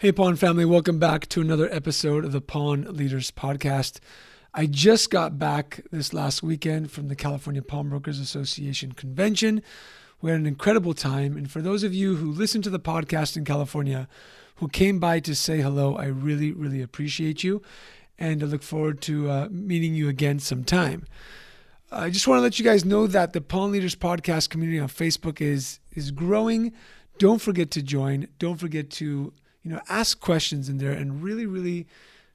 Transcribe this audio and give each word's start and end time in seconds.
Hey, 0.00 0.12
Pawn 0.12 0.36
family, 0.36 0.64
welcome 0.64 0.98
back 0.98 1.26
to 1.28 1.42
another 1.42 1.68
episode 1.70 2.24
of 2.24 2.32
the 2.32 2.40
Pawn 2.40 2.86
Leaders 2.88 3.30
Podcast. 3.30 4.00
I 4.54 4.64
just 4.64 5.10
got 5.10 5.38
back 5.38 5.82
this 5.92 6.14
last 6.14 6.42
weekend 6.42 6.90
from 6.90 7.08
the 7.08 7.14
California 7.14 7.60
Pawnbrokers 7.60 8.18
Association 8.18 8.92
convention. 8.92 9.60
We 10.22 10.30
had 10.30 10.40
an 10.40 10.46
incredible 10.46 10.94
time. 10.94 11.36
And 11.36 11.50
for 11.50 11.60
those 11.60 11.82
of 11.82 11.92
you 11.92 12.16
who 12.16 12.32
listen 12.32 12.62
to 12.62 12.70
the 12.70 12.80
podcast 12.80 13.36
in 13.36 13.44
California, 13.44 14.08
who 14.54 14.68
came 14.68 15.00
by 15.00 15.20
to 15.20 15.34
say 15.34 15.60
hello, 15.60 15.96
I 15.96 16.06
really, 16.06 16.50
really 16.50 16.80
appreciate 16.80 17.44
you. 17.44 17.60
And 18.18 18.42
I 18.42 18.46
look 18.46 18.62
forward 18.62 19.02
to 19.02 19.30
uh, 19.30 19.48
meeting 19.50 19.94
you 19.94 20.08
again 20.08 20.38
sometime. 20.38 21.04
I 21.92 22.08
just 22.08 22.26
want 22.26 22.38
to 22.38 22.42
let 22.42 22.58
you 22.58 22.64
guys 22.64 22.86
know 22.86 23.06
that 23.06 23.34
the 23.34 23.42
Pawn 23.42 23.70
Leaders 23.70 23.96
Podcast 23.96 24.48
community 24.48 24.80
on 24.80 24.88
Facebook 24.88 25.42
is 25.42 25.78
is 25.94 26.10
growing. 26.10 26.72
Don't 27.18 27.42
forget 27.42 27.70
to 27.72 27.82
join. 27.82 28.28
Don't 28.38 28.56
forget 28.56 28.88
to 28.92 29.34
you 29.62 29.70
know, 29.70 29.80
ask 29.88 30.20
questions 30.20 30.68
in 30.68 30.78
there 30.78 30.92
and 30.92 31.22
really, 31.22 31.46
really 31.46 31.86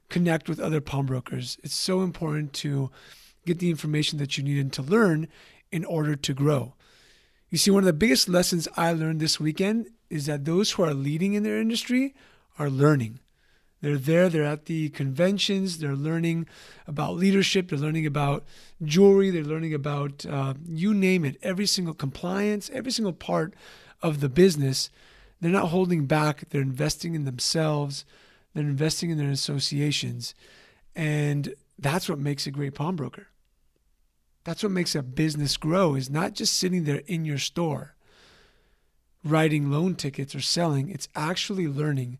connect 0.08 0.48
with 0.48 0.60
other 0.60 0.80
pawnbrokers. 0.80 1.58
It's 1.62 1.74
so 1.74 2.02
important 2.02 2.52
to 2.54 2.90
get 3.44 3.58
the 3.58 3.70
information 3.70 4.18
that 4.18 4.36
you 4.36 4.44
need 4.44 4.58
and 4.58 4.72
to 4.74 4.82
learn 4.82 5.28
in 5.72 5.84
order 5.84 6.16
to 6.16 6.34
grow. 6.34 6.74
You 7.50 7.58
see, 7.58 7.70
one 7.70 7.82
of 7.82 7.86
the 7.86 7.92
biggest 7.92 8.28
lessons 8.28 8.68
I 8.76 8.92
learned 8.92 9.20
this 9.20 9.40
weekend 9.40 9.88
is 10.10 10.26
that 10.26 10.44
those 10.44 10.72
who 10.72 10.82
are 10.84 10.94
leading 10.94 11.34
in 11.34 11.42
their 11.42 11.60
industry 11.60 12.14
are 12.58 12.70
learning. 12.70 13.20
They're 13.82 13.98
there, 13.98 14.28
they're 14.28 14.44
at 14.44 14.64
the 14.64 14.88
conventions, 14.90 15.78
they're 15.78 15.94
learning 15.94 16.46
about 16.86 17.14
leadership, 17.14 17.68
they're 17.68 17.78
learning 17.78 18.06
about 18.06 18.44
jewelry, 18.82 19.30
they're 19.30 19.44
learning 19.44 19.74
about 19.74 20.24
uh, 20.26 20.54
you 20.66 20.94
name 20.94 21.24
it, 21.24 21.36
every 21.42 21.66
single 21.66 21.94
compliance, 21.94 22.70
every 22.72 22.90
single 22.90 23.12
part 23.12 23.54
of 24.02 24.20
the 24.20 24.28
business 24.28 24.90
they're 25.40 25.50
not 25.50 25.68
holding 25.68 26.06
back. 26.06 26.48
They're 26.50 26.60
investing 26.60 27.14
in 27.14 27.24
themselves. 27.24 28.04
They're 28.54 28.64
investing 28.64 29.10
in 29.10 29.18
their 29.18 29.30
associations. 29.30 30.34
And 30.94 31.54
that's 31.78 32.08
what 32.08 32.18
makes 32.18 32.46
a 32.46 32.50
great 32.50 32.74
pawnbroker. 32.74 33.28
That's 34.44 34.62
what 34.62 34.72
makes 34.72 34.94
a 34.94 35.02
business 35.02 35.56
grow 35.56 35.94
is 35.94 36.08
not 36.08 36.34
just 36.34 36.56
sitting 36.56 36.84
there 36.84 37.02
in 37.06 37.24
your 37.24 37.38
store 37.38 37.94
writing 39.24 39.70
loan 39.70 39.96
tickets 39.96 40.34
or 40.34 40.40
selling. 40.40 40.88
It's 40.88 41.08
actually 41.16 41.66
learning 41.66 42.18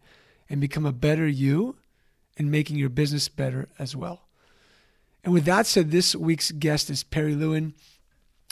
and 0.51 0.61
become 0.61 0.85
a 0.85 0.93
better 0.93 1.27
you 1.27 1.77
and 2.37 2.51
making 2.51 2.77
your 2.77 2.89
business 2.89 3.29
better 3.29 3.69
as 3.79 3.95
well. 3.97 4.23
And 5.25 5.33
with 5.33 5.45
that 5.45 5.67
said, 5.67 5.91
this 5.91 6.15
week's 6.15 6.53
guest 6.53 6.91
is 6.91 7.03
Perry 7.03 7.35
Lewin, 7.35 7.75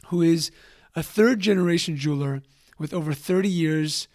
who 0.07 0.23
is 0.23 0.51
a 0.97 1.03
third 1.03 1.41
generation 1.41 1.97
jeweler 1.97 2.43
with 2.79 2.95
over 2.95 3.13
30 3.13 3.49
years 3.49 4.09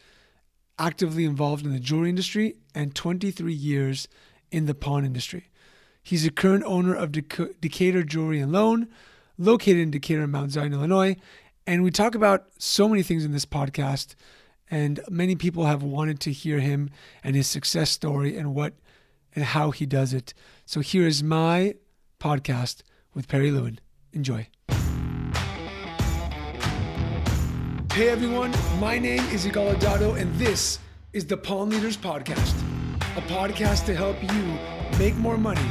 actively 0.80 1.25
involved 1.25 1.66
in 1.66 1.73
the 1.73 1.80
jewelry 1.80 2.09
industry 2.09 2.55
and 2.73 2.95
23 2.95 3.53
years 3.53 4.08
in 4.52 4.66
the 4.66 4.73
pawn 4.73 5.05
industry. 5.05 5.49
He's 6.02 6.25
a 6.25 6.31
current 6.31 6.63
owner 6.66 6.95
of 6.95 7.11
Decatur 7.11 8.03
Jewelry 8.03 8.39
and 8.39 8.52
Loan, 8.52 8.88
located 9.38 9.77
in 9.77 9.91
Decatur 9.91 10.25
Mount 10.25 10.52
Zion, 10.52 10.73
Illinois. 10.73 11.17
And 11.67 11.83
we 11.83 11.91
talk 11.91 12.16
about 12.16 12.47
so 12.58 12.88
many 12.88 13.03
things 13.03 13.25
in 13.25 13.31
this 13.31 13.45
podcast, 13.45 14.16
and 14.71 14.99
many 15.09 15.36
people 15.36 15.66
have 15.66 15.83
wanted 15.83 16.19
to 16.21 16.31
hear 16.31 16.59
him 16.59 16.89
and 17.23 17.36
his 17.36 17.47
success 17.47 17.91
story 17.91 18.38
and 18.38 18.55
what 18.55 18.73
and 19.36 19.43
how 19.43 19.69
he 19.69 19.86
does 19.86 20.14
it. 20.14 20.33
So 20.66 20.80
here 20.80 21.05
is 21.05 21.21
my 21.21 21.75
podcast 22.19 22.81
with 23.14 23.27
Perry 23.27 23.52
Lewin. 23.52 23.80
Enjoy. 24.14 24.47
Hey 28.00 28.08
everyone, 28.08 28.53
my 28.80 28.97
name 28.97 29.19
is 29.25 29.45
Yigal 29.45 29.75
Adato, 29.75 30.17
and 30.17 30.33
this 30.36 30.80
is 31.11 31.25
the 31.25 31.36
Pawn 31.36 31.69
Leaders 31.69 31.97
Podcast, 31.97 32.58
a 33.17 33.22
podcast 33.23 33.86
to 33.88 33.94
help 33.94 34.16
you 34.23 34.58
make 34.97 35.16
more 35.16 35.38
money, 35.38 35.69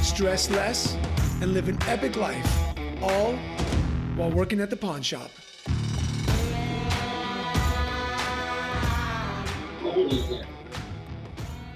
stress 0.00 0.48
less, 0.48 0.94
and 1.42 1.52
live 1.52 1.68
an 1.68 1.76
epic 1.82 2.16
life, 2.16 2.58
all 3.02 3.34
while 4.16 4.30
working 4.30 4.60
at 4.62 4.70
the 4.70 4.76
pawn 4.76 5.02
shop. 5.02 5.30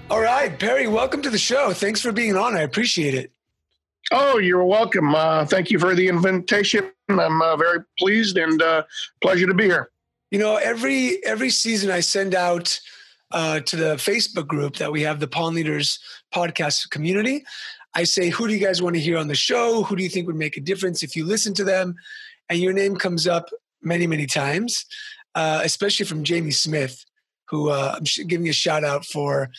All 0.09 0.21
right, 0.21 0.57
Perry, 0.57 0.87
welcome 0.87 1.21
to 1.21 1.29
the 1.29 1.37
show. 1.37 1.71
Thanks 1.71 2.01
for 2.01 2.11
being 2.11 2.35
on. 2.35 2.57
I 2.57 2.61
appreciate 2.61 3.13
it. 3.13 3.32
Oh, 4.15 4.37
you're 4.37 4.63
welcome. 4.63 5.15
Uh, 5.15 5.43
thank 5.43 5.71
you 5.71 5.79
for 5.79 5.95
the 5.95 6.07
invitation. 6.07 6.91
I'm 7.09 7.41
uh, 7.41 7.57
very 7.57 7.79
pleased 7.97 8.37
and 8.37 8.61
uh, 8.61 8.83
pleasure 9.23 9.47
to 9.47 9.55
be 9.55 9.63
here. 9.63 9.89
You 10.29 10.37
know, 10.37 10.57
every 10.57 11.25
every 11.25 11.49
season 11.49 11.89
I 11.89 12.01
send 12.01 12.35
out 12.35 12.79
uh, 13.31 13.61
to 13.61 13.75
the 13.75 13.95
Facebook 13.95 14.45
group 14.45 14.75
that 14.75 14.91
we 14.91 15.01
have, 15.01 15.19
the 15.19 15.27
Pawn 15.27 15.55
Leaders 15.55 15.97
podcast 16.31 16.91
community. 16.91 17.43
I 17.95 18.03
say, 18.03 18.29
who 18.29 18.47
do 18.47 18.53
you 18.53 18.63
guys 18.63 18.83
want 18.83 18.93
to 18.93 19.01
hear 19.01 19.17
on 19.17 19.29
the 19.29 19.33
show? 19.33 19.81
Who 19.81 19.95
do 19.95 20.03
you 20.03 20.09
think 20.09 20.27
would 20.27 20.35
make 20.35 20.57
a 20.57 20.61
difference 20.61 21.01
if 21.01 21.15
you 21.15 21.25
listen 21.25 21.55
to 21.55 21.63
them? 21.63 21.95
And 22.49 22.59
your 22.59 22.73
name 22.73 22.95
comes 22.95 23.25
up 23.25 23.49
many, 23.81 24.05
many 24.05 24.27
times, 24.27 24.85
uh, 25.33 25.61
especially 25.63 26.05
from 26.05 26.23
Jamie 26.23 26.51
Smith, 26.51 27.03
who 27.49 27.69
uh, 27.69 27.95
I'm 27.97 28.27
giving 28.27 28.47
a 28.47 28.53
shout 28.53 28.83
out 28.83 29.05
for 29.05 29.49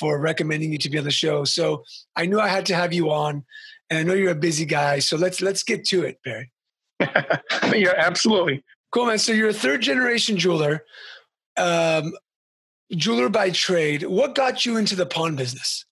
for 0.00 0.20
recommending 0.20 0.72
you 0.72 0.78
to 0.78 0.90
be 0.90 0.98
on 0.98 1.04
the 1.04 1.12
show. 1.12 1.44
So 1.44 1.84
I 2.16 2.26
knew 2.26 2.40
I 2.40 2.48
had 2.48 2.66
to 2.66 2.74
have 2.74 2.92
you 2.92 3.12
on, 3.12 3.44
and 3.90 3.98
I 3.98 4.02
know 4.04 4.14
you're 4.14 4.30
a 4.30 4.36
busy 4.36 4.64
guy. 4.64 5.00
So 5.00 5.16
let's 5.16 5.42
let's 5.42 5.62
get 5.62 5.84
to 5.86 6.04
it, 6.04 6.18
Perry. 6.24 6.50
yeah, 7.74 7.94
absolutely. 7.96 8.64
Cool, 8.92 9.06
man. 9.06 9.18
So 9.18 9.32
you're 9.32 9.48
a 9.48 9.54
third 9.54 9.82
generation 9.82 10.36
jeweler, 10.36 10.84
um, 11.56 12.12
jeweler 12.92 13.28
by 13.28 13.50
trade. 13.50 14.04
What 14.04 14.34
got 14.34 14.64
you 14.64 14.76
into 14.76 14.96
the 14.96 15.06
pawn 15.06 15.36
business? 15.36 15.84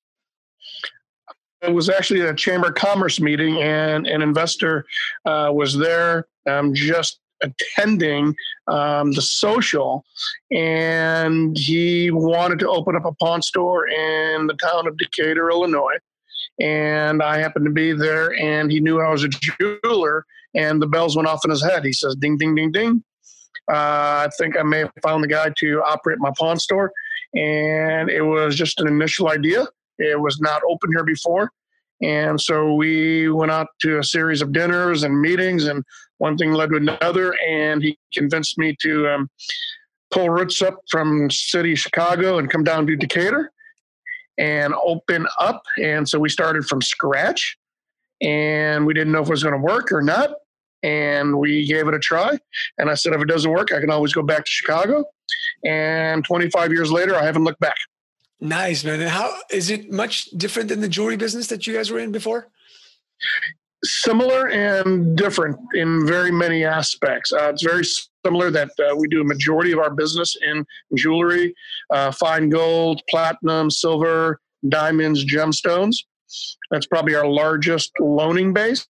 It 1.61 1.73
was 1.73 1.89
actually 1.89 2.21
a 2.21 2.35
chamber 2.35 2.69
of 2.69 2.75
commerce 2.77 3.21
meeting, 3.21 3.61
and 3.61 4.07
an 4.07 4.23
investor 4.23 4.85
uh, 5.25 5.51
was 5.53 5.77
there 5.77 6.29
um, 6.49 6.73
just 6.73 7.19
attending 7.43 8.35
um, 8.69 9.13
the 9.13 9.23
social, 9.23 10.05
and 10.53 11.57
he 11.59 12.11
wanted 12.13 12.61
to 12.61 12.69
open 12.69 12.95
up 12.97 13.05
a 13.05 13.13
pawn 13.15 13.43
store 13.43 13.89
in 13.89 14.47
the 14.47 14.55
town 14.55 14.87
of 14.87 14.97
Decatur, 14.99 15.51
Illinois. 15.51 15.99
And 16.61 17.23
I 17.23 17.39
happened 17.39 17.67
to 17.67 17.73
be 17.73 17.93
there, 17.93 18.35
and 18.35 18.71
he 18.71 18.81
knew 18.81 19.01
I 19.01 19.11
was 19.11 19.25
a 19.25 19.29
jeweler, 19.29 20.25
and 20.55 20.83
the 20.83 20.87
bells 20.87 21.17
went 21.17 21.29
off 21.29 21.45
in 21.45 21.51
his 21.51 21.63
head. 21.63 21.85
He 21.85 21.93
says, 21.93 22.17
"Ding, 22.17 22.37
ding, 22.37 22.55
ding, 22.55 22.73
ding." 22.73 23.05
Uh, 23.71 24.27
I 24.27 24.29
think 24.39 24.59
I 24.59 24.63
may 24.63 24.81
have 24.81 24.93
found 25.03 25.23
the 25.23 25.29
guy 25.29 25.53
to 25.59 25.83
operate 25.83 26.19
my 26.19 26.33
pawn 26.37 26.59
store, 26.59 26.91
and 27.35 28.11
it 28.11 28.23
was 28.23 28.57
just 28.57 28.81
an 28.81 28.89
initial 28.89 29.29
idea. 29.29 29.67
It 29.99 30.21
was 30.21 30.41
not 30.41 30.63
open 30.69 30.91
here 30.91 31.05
before, 31.05 31.53
and 32.03 32.41
so 32.41 32.75
we 32.75 33.29
went 33.31 33.53
out 33.53 33.69
to 33.83 33.99
a 33.99 34.05
series 34.05 34.43
of 34.43 34.53
dinners 34.53 35.05
and 35.05 35.21
meetings, 35.21 35.67
and 35.67 35.85
one 36.19 36.37
thing 36.37 36.53
led 36.53 36.71
to 36.71 36.77
another, 36.77 37.37
and 37.47 37.83
he 37.83 37.99
convinced 38.13 38.59
me 38.59 38.75
to 38.81 39.09
um, 39.09 39.31
pull 40.11 40.31
roots 40.31 40.63
up 40.63 40.81
from 40.91 41.31
city 41.31 41.75
Chicago 41.75 42.39
and 42.39 42.51
come 42.51 42.65
down 42.65 42.87
to 42.87 42.97
Decatur 42.97 43.53
and 44.39 44.75
open 44.85 45.27
up. 45.39 45.63
And 45.83 46.09
so 46.09 46.19
we 46.19 46.29
started 46.29 46.65
from 46.67 46.81
scratch 46.81 47.59
and 48.23 48.87
we 48.87 48.95
didn't 48.95 49.13
know 49.13 49.21
if 49.21 49.29
it 49.29 49.31
was 49.31 49.43
going 49.43 49.55
to 49.55 49.61
work 49.61 49.93
or 49.93 50.03
not. 50.03 50.31
And 50.83 51.39
we 51.39 51.67
gave 51.67 51.89
it 51.89 51.95
a 51.95 51.99
try. 51.99 52.39
And 52.79 52.89
I 52.89 52.95
said, 52.95 53.13
if 53.13 53.21
it 53.21 53.27
doesn't 53.27 53.51
work, 53.51 53.73
I 53.73 53.81
can 53.81 53.91
always 53.91 54.13
go 54.13 54.23
back 54.23 54.45
to 54.45 54.51
Chicago. 54.51 55.05
And 55.65 56.25
25 56.25 56.73
years 56.73 56.93
later, 56.93 57.17
I 57.17 57.25
haven't 57.25 57.43
looked 57.43 57.59
back. 57.59 57.77
Nice, 58.41 58.85
man. 58.85 59.01
And 59.01 59.11
how 59.11 59.35
is 59.51 59.71
it 59.71 59.91
much 59.91 60.27
different 60.27 60.69
than 60.69 60.81
the 60.81 60.89
jewelry 60.89 61.17
business 61.17 61.49
that 61.49 61.67
you 61.67 61.75
guys 61.75 61.91
were 61.91 61.99
in 61.99 62.13
before? 62.13 62.49
Similar 63.85 64.49
and 64.49 65.17
different 65.17 65.57
in 65.75 66.05
very 66.07 66.33
many 66.33 66.65
aspects. 66.65 67.33
Uh, 67.33 67.51
it's 67.51 67.63
very 67.63 67.85
similar 68.25 68.51
that 68.51 68.71
uh, 68.81 68.97
we 68.97 69.07
do 69.09 69.21
a 69.21 69.25
majority 69.25 69.71
of 69.71 69.79
our 69.79 69.91
business 69.91 70.37
in 70.43 70.67
jewelry, 70.97 71.55
uh, 71.93 72.11
fine 72.11 72.49
gold, 72.49 73.03
platinum, 73.09 73.71
silver, 73.71 74.41
diamonds, 74.69 75.25
gemstones. 75.25 75.97
That's 76.71 76.87
probably 76.87 77.15
our 77.15 77.27
largest 77.27 77.93
loaning 78.01 78.53
base. 78.53 78.87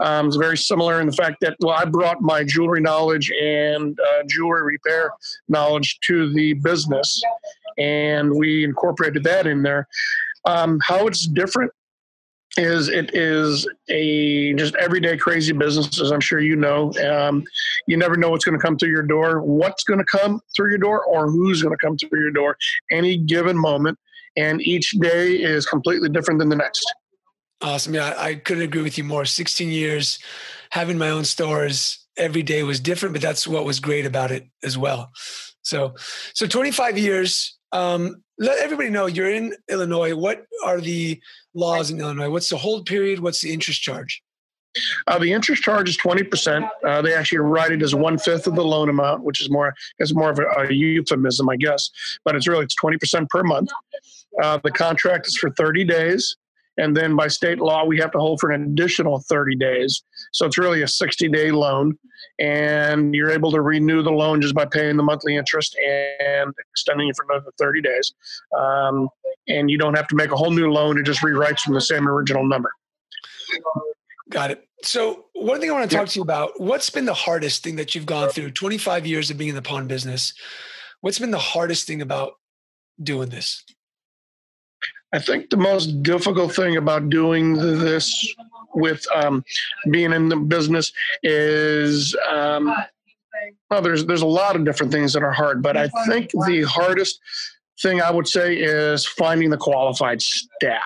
Um, 0.00 0.26
it's 0.26 0.36
very 0.36 0.58
similar 0.58 1.00
in 1.00 1.06
the 1.06 1.12
fact 1.12 1.36
that 1.42 1.56
well, 1.60 1.76
I 1.76 1.84
brought 1.84 2.20
my 2.20 2.42
jewelry 2.42 2.80
knowledge 2.80 3.30
and 3.30 3.96
uh, 4.00 4.22
jewelry 4.26 4.62
repair 4.62 5.12
knowledge 5.48 5.98
to 6.06 6.32
the 6.32 6.54
business, 6.54 7.22
and 7.78 8.34
we 8.34 8.64
incorporated 8.64 9.22
that 9.24 9.46
in 9.46 9.62
there. 9.62 9.86
Um, 10.44 10.80
how 10.82 11.06
it's 11.06 11.26
different 11.28 11.70
is 12.56 12.88
it 12.88 13.14
is 13.14 13.66
a 13.88 14.52
just 14.54 14.74
everyday 14.74 15.16
crazy 15.16 15.52
business, 15.52 16.00
as 16.00 16.10
I'm 16.12 16.20
sure 16.20 16.40
you 16.40 16.56
know. 16.56 16.92
Um, 16.94 17.44
you 17.86 17.96
never 17.96 18.16
know 18.16 18.30
what's 18.30 18.44
going 18.44 18.58
to 18.58 18.62
come 18.62 18.76
through 18.76 18.90
your 18.90 19.02
door, 19.02 19.40
what's 19.40 19.84
going 19.84 19.98
to 19.98 20.04
come 20.04 20.40
through 20.54 20.70
your 20.70 20.78
door, 20.78 21.04
or 21.04 21.30
who's 21.30 21.62
going 21.62 21.76
to 21.76 21.86
come 21.86 21.96
through 21.96 22.20
your 22.20 22.30
door 22.30 22.56
any 22.90 23.16
given 23.16 23.56
moment. 23.56 23.98
And 24.36 24.60
each 24.62 24.92
day 24.92 25.32
is 25.34 25.66
completely 25.66 26.08
different 26.08 26.40
than 26.40 26.48
the 26.48 26.56
next. 26.56 26.84
Awesome. 27.60 27.94
Yeah, 27.94 28.14
I 28.18 28.34
couldn't 28.34 28.64
agree 28.64 28.82
with 28.82 28.98
you 28.98 29.04
more. 29.04 29.24
16 29.24 29.68
years 29.68 30.18
having 30.70 30.98
my 30.98 31.10
own 31.10 31.24
stores, 31.24 32.06
every 32.16 32.42
day 32.42 32.62
was 32.62 32.80
different, 32.80 33.14
but 33.14 33.22
that's 33.22 33.46
what 33.46 33.64
was 33.64 33.78
great 33.78 34.04
about 34.04 34.30
it 34.30 34.46
as 34.62 34.76
well. 34.76 35.10
So, 35.62 35.94
so 36.34 36.46
25 36.46 36.98
years. 36.98 37.56
Um, 37.72 38.22
let 38.38 38.58
everybody 38.58 38.90
know 38.90 39.06
you're 39.06 39.30
in 39.30 39.54
Illinois. 39.70 40.14
What 40.14 40.44
are 40.64 40.80
the 40.80 41.20
laws 41.54 41.90
in 41.90 42.00
Illinois? 42.00 42.30
What's 42.30 42.48
the 42.48 42.56
hold 42.56 42.86
period? 42.86 43.20
What's 43.20 43.40
the 43.40 43.52
interest 43.52 43.82
charge? 43.82 44.22
Uh, 45.06 45.18
the 45.18 45.32
interest 45.32 45.62
charge 45.62 45.88
is 45.88 45.98
20%. 45.98 46.68
Uh, 46.86 47.02
they 47.02 47.14
actually 47.14 47.38
write 47.38 47.72
it 47.72 47.82
as 47.82 47.94
one 47.94 48.18
fifth 48.18 48.46
of 48.46 48.54
the 48.54 48.64
loan 48.64 48.88
amount, 48.88 49.22
which 49.22 49.40
is 49.40 49.50
more 49.50 49.74
is 49.98 50.14
more 50.14 50.30
of 50.30 50.38
a, 50.38 50.46
a, 50.62 50.72
euphemism, 50.72 51.48
I 51.48 51.56
guess. 51.56 51.90
But 52.24 52.36
it's 52.36 52.48
really 52.48 52.64
it's 52.64 52.76
20% 52.76 53.28
per 53.28 53.42
month. 53.42 53.70
Uh, 54.42 54.58
the 54.64 54.70
contract 54.70 55.26
is 55.26 55.36
for 55.36 55.50
30 55.50 55.84
days, 55.84 56.36
and 56.78 56.96
then 56.96 57.16
by 57.16 57.28
state 57.28 57.58
law 57.58 57.84
we 57.84 57.98
have 57.98 58.12
to 58.12 58.18
hold 58.18 58.40
for 58.40 58.50
an 58.50 58.62
additional 58.62 59.20
30 59.20 59.56
days. 59.56 60.02
So 60.32 60.46
it's 60.46 60.56
really 60.56 60.82
a 60.82 60.88
60 60.88 61.28
day 61.28 61.50
loan, 61.50 61.98
and 62.38 63.14
you're 63.14 63.30
able 63.30 63.50
to 63.52 63.60
renew 63.60 64.02
the 64.02 64.10
loan 64.12 64.40
just 64.40 64.54
by 64.54 64.64
paying 64.64 64.96
the 64.96 65.02
monthly 65.02 65.36
interest 65.36 65.76
and 65.78 66.52
extending 66.70 67.08
it 67.08 67.16
for 67.16 67.26
another 67.28 67.50
30 67.58 67.82
days. 67.82 68.14
Um, 68.58 69.08
and 69.48 69.70
you 69.70 69.78
don't 69.78 69.96
have 69.96 70.08
to 70.08 70.16
make 70.16 70.30
a 70.30 70.36
whole 70.36 70.50
new 70.50 70.70
loan; 70.70 70.98
it 70.98 71.04
just 71.04 71.20
rewrites 71.22 71.60
from 71.60 71.74
the 71.74 71.80
same 71.80 72.08
original 72.08 72.46
number. 72.46 72.70
Got 74.30 74.50
it. 74.50 74.66
So, 74.82 75.26
one 75.34 75.60
thing 75.60 75.70
I 75.70 75.74
want 75.74 75.90
to 75.90 75.96
talk 75.96 76.08
to 76.08 76.18
you 76.18 76.22
about 76.22 76.60
what's 76.60 76.90
been 76.90 77.04
the 77.04 77.14
hardest 77.14 77.62
thing 77.62 77.76
that 77.76 77.94
you've 77.94 78.06
gone 78.06 78.30
through 78.30 78.50
25 78.52 79.06
years 79.06 79.30
of 79.30 79.38
being 79.38 79.50
in 79.50 79.54
the 79.54 79.62
pawn 79.62 79.86
business? 79.86 80.34
What's 81.00 81.18
been 81.18 81.30
the 81.30 81.38
hardest 81.38 81.86
thing 81.86 82.02
about 82.02 82.34
doing 83.02 83.28
this? 83.28 83.64
I 85.12 85.18
think 85.18 85.50
the 85.50 85.56
most 85.56 86.02
difficult 86.02 86.54
thing 86.54 86.76
about 86.76 87.10
doing 87.10 87.54
this 87.54 88.34
with 88.74 89.06
um, 89.14 89.44
being 89.90 90.12
in 90.12 90.28
the 90.28 90.36
business 90.36 90.92
is 91.22 92.16
um, 92.30 92.74
well, 93.70 93.82
there's 93.82 94.06
there's 94.06 94.22
a 94.22 94.26
lot 94.26 94.56
of 94.56 94.64
different 94.64 94.92
things 94.92 95.12
that 95.12 95.22
are 95.22 95.32
hard, 95.32 95.62
but 95.62 95.76
I 95.76 95.88
think 96.06 96.30
the 96.46 96.62
hardest 96.62 97.20
thing 97.80 98.00
I 98.00 98.10
would 98.10 98.28
say 98.28 98.56
is 98.56 99.06
finding 99.06 99.50
the 99.50 99.56
qualified 99.56 100.20
staff 100.20 100.82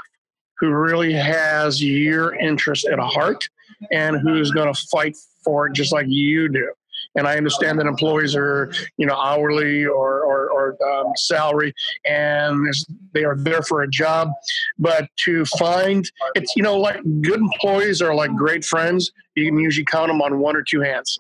who 0.59 0.71
really 0.71 1.13
has 1.13 1.83
your 1.83 2.35
interest 2.37 2.87
at 2.87 2.99
heart 2.99 3.49
and 3.91 4.19
who's 4.19 4.51
going 4.51 4.73
to 4.73 4.81
fight 4.91 5.17
for 5.45 5.67
it 5.67 5.75
just 5.75 5.93
like 5.93 6.07
you 6.09 6.49
do. 6.49 6.73
And 7.17 7.27
I 7.27 7.37
understand 7.37 7.79
that 7.79 7.87
employees 7.87 8.37
are, 8.37 8.71
you 8.99 9.07
know, 9.07 9.15
hourly 9.15 9.87
or, 9.87 10.21
or, 10.21 10.51
or 10.51 10.77
um, 10.87 11.13
salary, 11.17 11.75
and 12.05 12.67
they 13.13 13.25
are 13.25 13.37
there 13.37 13.63
for 13.63 13.83
a 13.83 13.89
job. 13.89 14.31
But 14.79 15.09
to 15.25 15.45
find 15.59 16.09
it's, 16.35 16.55
you 16.57 16.63
know, 16.63 16.77
like 16.79 17.01
good 17.23 17.41
employees 17.41 18.03
are 18.03 18.15
like 18.15 18.35
great 18.35 18.65
friends. 18.65 19.11
You 19.35 19.47
can 19.47 19.59
usually 19.59 19.85
count 19.85 20.09
them 20.09 20.23
on 20.23 20.39
one 20.39 20.57
or 20.57 20.63
two 20.63 20.81
hands. 20.81 21.19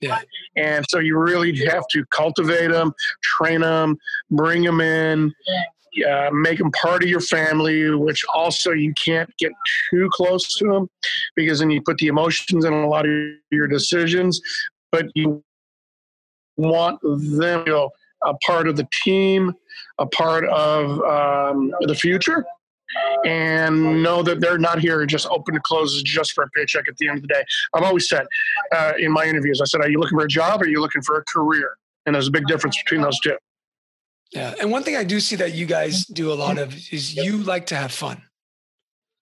Yeah. 0.00 0.20
And 0.56 0.84
so 0.88 0.98
you 0.98 1.18
really 1.18 1.56
have 1.66 1.86
to 1.92 2.04
cultivate 2.06 2.68
them, 2.68 2.92
train 3.22 3.60
them, 3.60 3.96
bring 4.30 4.62
them 4.62 4.80
in, 4.80 5.32
uh, 6.08 6.30
make 6.32 6.58
them 6.58 6.70
part 6.72 7.02
of 7.02 7.08
your 7.08 7.20
family, 7.20 7.90
which 7.90 8.24
also 8.34 8.72
you 8.72 8.92
can't 8.94 9.30
get 9.38 9.52
too 9.90 10.08
close 10.12 10.56
to 10.56 10.66
them 10.66 10.88
because 11.36 11.60
then 11.60 11.70
you 11.70 11.80
put 11.82 11.98
the 11.98 12.08
emotions 12.08 12.64
in 12.64 12.72
a 12.72 12.88
lot 12.88 13.06
of 13.06 13.12
your 13.50 13.68
decisions. 13.68 14.40
But 14.94 15.06
you 15.14 15.42
want 16.56 17.00
them 17.02 17.64
a 18.24 18.34
part 18.46 18.68
of 18.68 18.76
the 18.76 18.86
team, 19.02 19.52
a 19.98 20.06
part 20.06 20.44
of 20.44 21.00
um, 21.02 21.72
the 21.80 21.96
future, 21.96 22.44
and 23.24 24.04
know 24.04 24.22
that 24.22 24.40
they're 24.40 24.56
not 24.56 24.78
here 24.78 25.04
just 25.04 25.26
open 25.26 25.54
to 25.54 25.60
closes 25.60 26.02
just 26.04 26.32
for 26.32 26.44
a 26.44 26.50
paycheck 26.50 26.86
at 26.88 26.96
the 26.98 27.08
end 27.08 27.16
of 27.18 27.22
the 27.22 27.28
day. 27.28 27.42
I've 27.74 27.82
always 27.82 28.08
said 28.08 28.24
uh, 28.72 28.92
in 28.98 29.10
my 29.10 29.24
interviews, 29.24 29.60
I 29.60 29.64
said, 29.64 29.80
Are 29.80 29.90
you 29.90 29.98
looking 29.98 30.16
for 30.16 30.24
a 30.24 30.28
job 30.28 30.62
or 30.62 30.64
are 30.64 30.68
you 30.68 30.80
looking 30.80 31.02
for 31.02 31.18
a 31.18 31.24
career? 31.24 31.76
And 32.06 32.14
there's 32.14 32.28
a 32.28 32.30
big 32.30 32.46
difference 32.46 32.80
between 32.84 33.00
those 33.00 33.18
two. 33.18 33.36
Yeah. 34.32 34.54
And 34.60 34.70
one 34.70 34.84
thing 34.84 34.96
I 34.96 35.04
do 35.04 35.18
see 35.20 35.36
that 35.36 35.54
you 35.54 35.66
guys 35.66 36.06
do 36.06 36.32
a 36.32 36.34
lot 36.34 36.58
of 36.58 36.72
is 36.92 37.16
you 37.16 37.38
like 37.38 37.66
to 37.66 37.76
have 37.76 37.92
fun. 37.92 38.22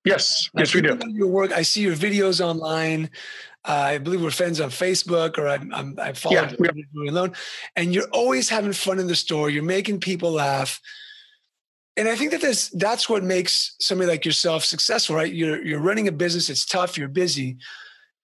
Yes. 0.05 0.51
Like 0.53 0.67
yes, 0.67 0.75
we 0.75 0.83
do. 0.83 0.99
Your 1.09 1.29
work. 1.29 1.53
I 1.53 1.63
see 1.63 1.83
your 1.83 1.95
videos 1.95 2.45
online. 2.45 3.11
I 3.65 3.99
believe 3.99 4.23
we're 4.23 4.31
friends 4.31 4.61
on 4.61 4.71
Facebook 4.71 5.39
or 5.39 5.49
I'm, 5.49 5.73
I'm, 5.73 5.95
I 5.99 6.13
follow 6.13 6.35
yeah, 6.35 6.53
you 6.93 7.09
alone. 7.09 7.33
And 7.77 7.95
you're 7.95 8.09
always 8.13 8.49
having 8.49 8.73
fun 8.73 8.99
in 8.99 9.07
the 9.07 9.15
store. 9.15 9.51
You're 9.51 9.63
making 9.63 10.01
people 10.01 10.33
laugh. 10.33 10.81
And 11.97 12.09
I 12.09 12.17
think 12.17 12.33
that 12.33 12.41
this 12.41 12.71
that's 12.71 13.09
what 13.09 13.23
makes 13.23 13.77
somebody 13.79 14.11
like 14.11 14.25
yourself 14.25 14.65
successful, 14.65 15.15
right? 15.15 15.33
You're, 15.33 15.65
you're 15.65 15.81
running 15.81 16.09
a 16.09 16.13
business. 16.13 16.49
It's 16.51 16.65
tough. 16.65 16.97
You're 16.97 17.09
busy, 17.09 17.59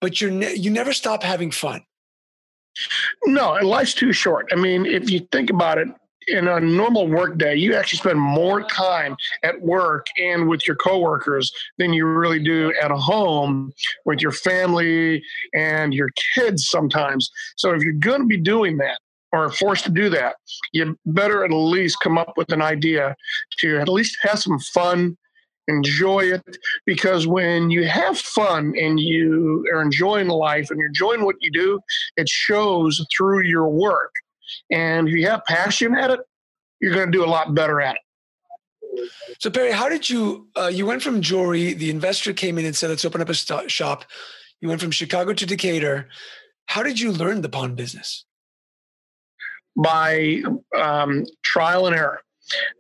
but 0.01 0.21
you're 0.21 0.31
ne- 0.31 0.55
you 0.55 0.71
never 0.71 0.93
stop 0.93 1.23
having 1.23 1.51
fun. 1.51 1.83
No, 3.27 3.53
life's 3.63 3.95
too 3.95 4.13
short. 4.13 4.49
I 4.53 4.57
mean, 4.57 4.87
if 4.87 5.11
you 5.11 5.21
think 5.31 5.51
about 5.51 5.79
it, 5.79 5.89
in 6.29 6.49
a 6.49 6.61
normal 6.61 7.09
work 7.09 7.39
day, 7.39 7.55
you 7.55 7.75
actually 7.75 7.99
spend 7.99 8.21
more 8.21 8.63
time 8.63 9.17
at 9.43 9.61
work 9.61 10.07
and 10.19 10.49
with 10.49 10.67
your 10.67 10.77
coworkers 10.77 11.51
than 11.79 11.93
you 11.93 12.07
really 12.07 12.43
do 12.43 12.73
at 12.83 12.91
home 12.91 13.73
with 14.05 14.21
your 14.21 14.33
family 14.33 15.23
and 15.55 15.95
your 15.95 16.11
kids 16.35 16.69
sometimes. 16.69 17.31
So 17.57 17.73
if 17.73 17.83
you're 17.83 17.93
going 17.95 18.21
to 18.21 18.27
be 18.27 18.37
doing 18.37 18.77
that 18.79 18.99
or 19.33 19.51
forced 19.51 19.85
to 19.85 19.91
do 19.91 20.09
that, 20.11 20.37
you 20.73 20.99
better 21.07 21.45
at 21.45 21.51
least 21.51 21.99
come 22.03 22.19
up 22.19 22.35
with 22.37 22.53
an 22.53 22.63
idea 22.63 23.17
to 23.61 23.79
at 23.79 23.89
least 23.89 24.17
have 24.23 24.39
some 24.39 24.59
fun 24.59 25.17
enjoy 25.69 26.21
it 26.21 26.43
because 26.87 27.27
when 27.27 27.71
you 27.71 27.87
have 27.87 28.19
fun 28.19 28.73
and 28.79 28.99
you 28.99 29.67
are 29.73 29.83
enjoying 29.83 30.29
life 30.29 30.71
and 30.71 30.79
you're 30.79 30.89
enjoying 30.89 31.25
what 31.25 31.37
you 31.41 31.51
do 31.53 31.79
it 32.17 32.27
shows 32.29 33.05
through 33.15 33.43
your 33.43 33.69
work 33.69 34.11
and 34.71 35.09
if 35.09 35.15
you 35.15 35.27
have 35.29 35.43
passion 35.47 35.97
at 35.97 36.11
it, 36.11 36.21
you're 36.81 36.95
going 36.95 37.07
to 37.07 37.13
do 37.13 37.25
a 37.25 37.27
lot 37.27 37.55
better 37.55 37.81
at 37.81 37.97
it. 37.97 38.03
So 39.39 39.51
Perry, 39.51 39.71
how 39.71 39.89
did 39.89 40.09
you? 40.09 40.49
Uh, 40.57 40.67
you 40.67 40.87
went 40.87 41.03
from 41.03 41.21
jewelry. 41.21 41.73
The 41.73 41.91
investor 41.91 42.33
came 42.33 42.59
in 42.59 42.65
and 42.65 42.75
said, 42.75 42.91
"Let's 42.91 43.05
open 43.05 43.21
up 43.21 43.29
a 43.29 43.35
st- 43.35 43.71
shop." 43.71 44.05
You 44.61 44.69
went 44.69 44.81
from 44.81 44.91
Chicago 44.91 45.33
to 45.33 45.47
Decatur. 45.47 46.09
How 46.67 46.83
did 46.83 46.99
you 46.99 47.13
learn 47.13 47.43
the 47.43 47.49
pawn 47.49 47.75
business? 47.75 48.25
By 49.77 50.43
um, 50.77 51.25
trial 51.45 51.87
and 51.87 51.95
error. 51.95 52.21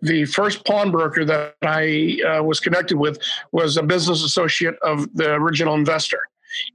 The 0.03 0.25
first 0.25 0.65
pawnbroker 0.65 1.25
that 1.27 1.55
I 1.63 2.19
uh, 2.27 2.43
was 2.43 2.59
connected 2.59 2.97
with 2.97 3.21
was 3.53 3.77
a 3.77 3.83
business 3.83 4.25
associate 4.25 4.77
of 4.83 5.15
the 5.15 5.35
original 5.35 5.75
investor 5.75 6.21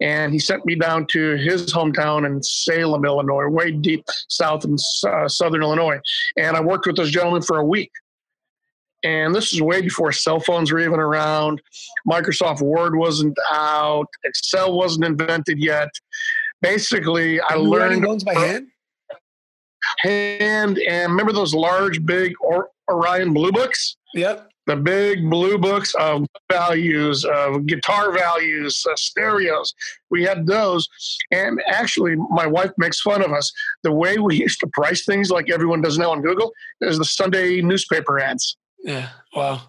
and 0.02 0.34
he 0.34 0.40
sent 0.40 0.66
me 0.66 0.76
down 0.76 1.08
to 1.08 1.36
his 1.36 1.74
hometown 1.74 2.26
in 2.26 2.42
Salem, 2.42 3.06
Illinois, 3.06 3.48
way 3.48 3.72
deep 3.72 4.06
south 4.28 4.66
in 4.66 4.78
uh, 5.08 5.28
southern 5.28 5.62
Illinois. 5.62 6.00
And 6.38 6.56
I 6.56 6.62
worked 6.62 6.88
with 6.88 6.98
this 6.98 7.10
gentleman 7.10 7.42
for 7.42 7.58
a 7.58 7.66
week. 7.66 7.92
And 9.04 9.36
this 9.36 9.52
is 9.54 9.62
way 9.62 9.82
before 9.82 10.14
cell 10.14 10.40
phones 10.40 10.72
were 10.72 10.80
even 10.80 11.00
around. 11.00 11.62
Microsoft 12.10 12.62
Word 12.62 12.96
wasn't 12.96 13.38
out. 13.52 14.08
Excel 14.24 14.78
wasn't 14.78 15.06
invented 15.06 15.60
yet. 15.60 15.90
Basically, 16.62 17.42
I 17.42 17.56
learned 17.56 18.06
loans 18.06 18.24
by 18.24 18.34
hand. 18.34 18.68
Hand 20.00 20.80
and 20.80 21.12
remember 21.12 21.34
those 21.34 21.54
large, 21.54 22.06
big 22.06 22.34
or- 22.40 22.70
Orion 22.90 23.34
blue 23.34 23.52
books? 23.52 23.98
Yep 24.14 24.53
the 24.66 24.76
big 24.76 25.30
blue 25.30 25.58
books 25.58 25.94
of 25.96 26.26
values, 26.52 27.26
of 27.26 27.66
guitar 27.66 28.12
values, 28.12 28.86
uh, 28.90 28.96
stereos. 28.96 29.74
We 30.10 30.24
had 30.24 30.48
those. 30.48 30.88
And 31.32 31.62
actually, 31.68 32.16
my 32.16 32.48
wife 32.48 32.72
makes 32.78 33.02
fun 33.02 33.24
of 33.24 33.32
us. 33.32 33.52
The 33.84 33.92
way 33.92 34.18
we 34.18 34.36
used 34.42 34.60
to 34.62 34.68
price 34.68 35.06
things, 35.06 35.30
like 35.30 35.50
everyone 35.50 35.82
does 35.82 35.98
now 35.98 36.12
on 36.12 36.22
Google, 36.22 36.54
is 36.82 36.98
the 36.98 37.06
Sunday 37.06 37.62
newspaper 37.62 38.20
ads. 38.20 38.58
Yeah. 38.84 39.10
Wow. 39.36 39.62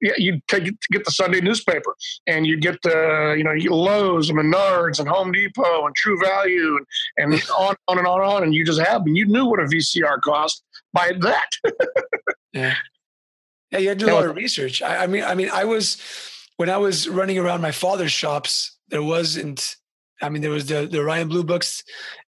Yeah, 0.00 0.12
you'd 0.16 0.46
take 0.48 0.64
get 0.90 1.04
the 1.04 1.10
Sunday 1.10 1.40
newspaper, 1.40 1.94
and 2.26 2.46
you'd 2.46 2.62
get 2.62 2.80
the 2.82 3.34
you 3.36 3.44
know 3.44 3.52
Lowe's 3.74 4.30
and 4.30 4.38
Menards 4.38 4.98
and 4.98 5.08
Home 5.08 5.30
Depot 5.30 5.86
and 5.86 5.94
True 5.94 6.18
Value 6.18 6.78
and, 7.18 7.34
and 7.34 7.42
on 7.58 7.76
on 7.86 7.98
and 7.98 8.06
on 8.06 8.20
and 8.20 8.30
on, 8.30 8.42
and 8.44 8.54
you 8.54 8.64
just 8.64 8.80
have 8.80 9.02
and 9.02 9.16
you 9.16 9.26
knew 9.26 9.44
what 9.44 9.60
a 9.60 9.64
VCR 9.64 10.20
cost 10.22 10.64
by 10.92 11.12
that. 11.20 11.50
yeah. 12.52 12.74
Yeah, 13.70 13.78
you 13.78 13.88
had 13.88 13.98
to 13.98 14.06
do 14.06 14.12
a 14.12 14.14
lot 14.14 14.24
of 14.26 14.36
research. 14.36 14.82
I, 14.82 15.04
I 15.04 15.06
mean, 15.06 15.24
I 15.24 15.34
mean, 15.34 15.50
I 15.52 15.64
was 15.64 16.00
when 16.56 16.70
I 16.70 16.78
was 16.78 17.08
running 17.08 17.38
around 17.38 17.60
my 17.60 17.72
father's 17.72 18.12
shops. 18.12 18.76
There 18.88 19.02
wasn't. 19.02 19.76
I 20.20 20.28
mean, 20.30 20.42
there 20.42 20.50
was 20.50 20.66
the 20.66 20.86
the 20.86 20.98
Orion 20.98 21.28
Blue 21.28 21.44
books, 21.44 21.84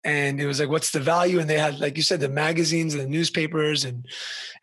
and 0.03 0.41
it 0.41 0.47
was 0.47 0.59
like, 0.59 0.69
what's 0.69 0.91
the 0.91 0.99
value? 0.99 1.39
And 1.39 1.49
they 1.49 1.59
had, 1.59 1.79
like 1.79 1.95
you 1.95 2.03
said, 2.03 2.19
the 2.19 2.29
magazines 2.29 2.93
and 2.93 3.03
the 3.03 3.09
newspapers, 3.09 3.85
and 3.85 4.05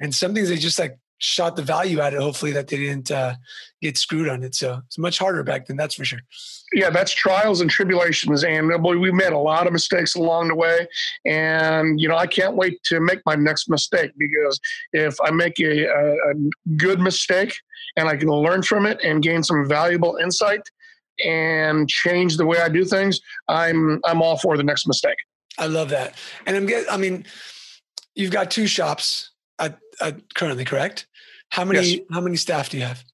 and 0.01 0.15
some 0.15 0.35
things 0.35 0.49
they 0.49 0.57
just 0.57 0.79
like 0.79 0.99
shot 1.25 1.57
the 1.57 1.63
value 1.63 2.01
at 2.01 2.13
it. 2.13 2.21
Hopefully, 2.21 2.53
that 2.53 2.69
they 2.69 2.77
didn't 2.77 3.11
uh, 3.11 3.35
get 3.81 3.97
screwed 3.97 4.29
on 4.29 4.43
it. 4.43 4.55
So 4.55 4.81
it's 4.87 4.99
much 4.99 5.19
harder 5.19 5.43
back 5.43 5.67
then. 5.67 5.77
That's 5.77 5.95
for 5.95 6.05
sure. 6.05 6.21
Yeah, 6.73 6.91
that's 6.91 7.15
trials 7.15 7.61
and 7.61 7.71
tribulations, 7.71 8.45
and 8.45 8.73
uh, 8.73 8.79
boy, 8.79 8.99
we 8.99 9.11
made 9.11 9.33
a 9.33 9.39
lot 9.39 9.67
of 9.67 9.73
mistakes 9.73 10.15
along 10.15 10.49
the 10.49 10.55
way. 10.55 10.87
And 11.25 12.01
you 12.01 12.09
know, 12.09 12.17
I 12.17 12.27
can't 12.27 12.57
wait 12.57 12.83
to 12.85 13.01
make 13.01 13.21
my 13.25 13.35
next 13.35 13.69
mistake 13.69 14.13
because 14.19 14.61
if 14.93 15.17
I 15.23 15.31
make 15.31 15.59
a, 15.61 15.87
a, 15.87 16.13
a 16.31 16.35
good 16.77 17.01
mistake 17.01 17.55
and 17.97 18.09
I 18.09 18.17
can 18.17 18.29
learn 18.29 18.63
from 18.63 18.87
it 18.87 19.01
and 19.03 19.23
gain 19.23 19.43
some 19.43 19.67
valuable 19.67 20.17
insight 20.17 20.63
and 21.25 21.89
change 21.89 22.37
the 22.37 22.47
way 22.47 22.59
I 22.59 22.69
do 22.69 22.85
things, 22.85 23.21
I'm 23.49 24.01
I'm 24.05 24.21
all 24.21 24.37
for 24.37 24.57
the 24.57 24.65
next 24.65 24.87
mistake. 24.87 25.19
I 25.59 25.67
love 25.67 25.89
that, 25.91 26.15
and 26.47 26.57
I'm 26.57 26.67
getting. 26.67 26.91
I 26.91 26.99
mean, 26.99 27.25
you've 28.15 28.33
got 28.33 28.51
two 28.51 28.67
shops. 28.67 29.31
I, 29.57 29.73
uh, 30.01 30.13
currently, 30.35 30.65
correct? 30.65 31.07
How 31.55 31.65
many 31.65 31.87
Yes. 31.89 32.01
how 32.11 32.21
many 32.21 32.37
staff 32.37 32.69
do 32.71 32.79
you 32.79 32.83
have? 32.85 33.05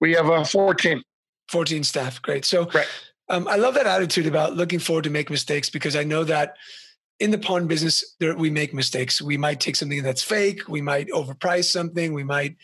We 0.00 0.12
have 0.12 0.28
uh, 0.28 0.44
14. 0.44 1.02
14 1.48 1.82
staff. 1.84 2.20
Great. 2.20 2.44
So 2.44 2.68
Right. 2.74 2.86
um, 3.30 3.48
I 3.48 3.56
love 3.56 3.72
that 3.74 3.86
attitude 3.86 4.26
about 4.26 4.54
looking 4.54 4.78
forward 4.78 5.04
to 5.04 5.10
make 5.10 5.30
mistakes 5.30 5.70
because 5.70 5.96
I 5.96 6.04
know 6.04 6.24
that 6.24 6.56
in 7.20 7.30
the 7.30 7.38
pawn 7.38 7.66
business, 7.66 8.16
there, 8.20 8.36
we 8.36 8.50
make 8.50 8.74
mistakes. 8.74 9.22
We 9.22 9.38
might 9.38 9.60
take 9.60 9.76
something 9.76 10.02
that's 10.02 10.22
fake. 10.22 10.68
We 10.68 10.82
might 10.82 11.08
overprice 11.08 11.64
something. 11.70 12.12
We 12.12 12.24
might 12.24 12.56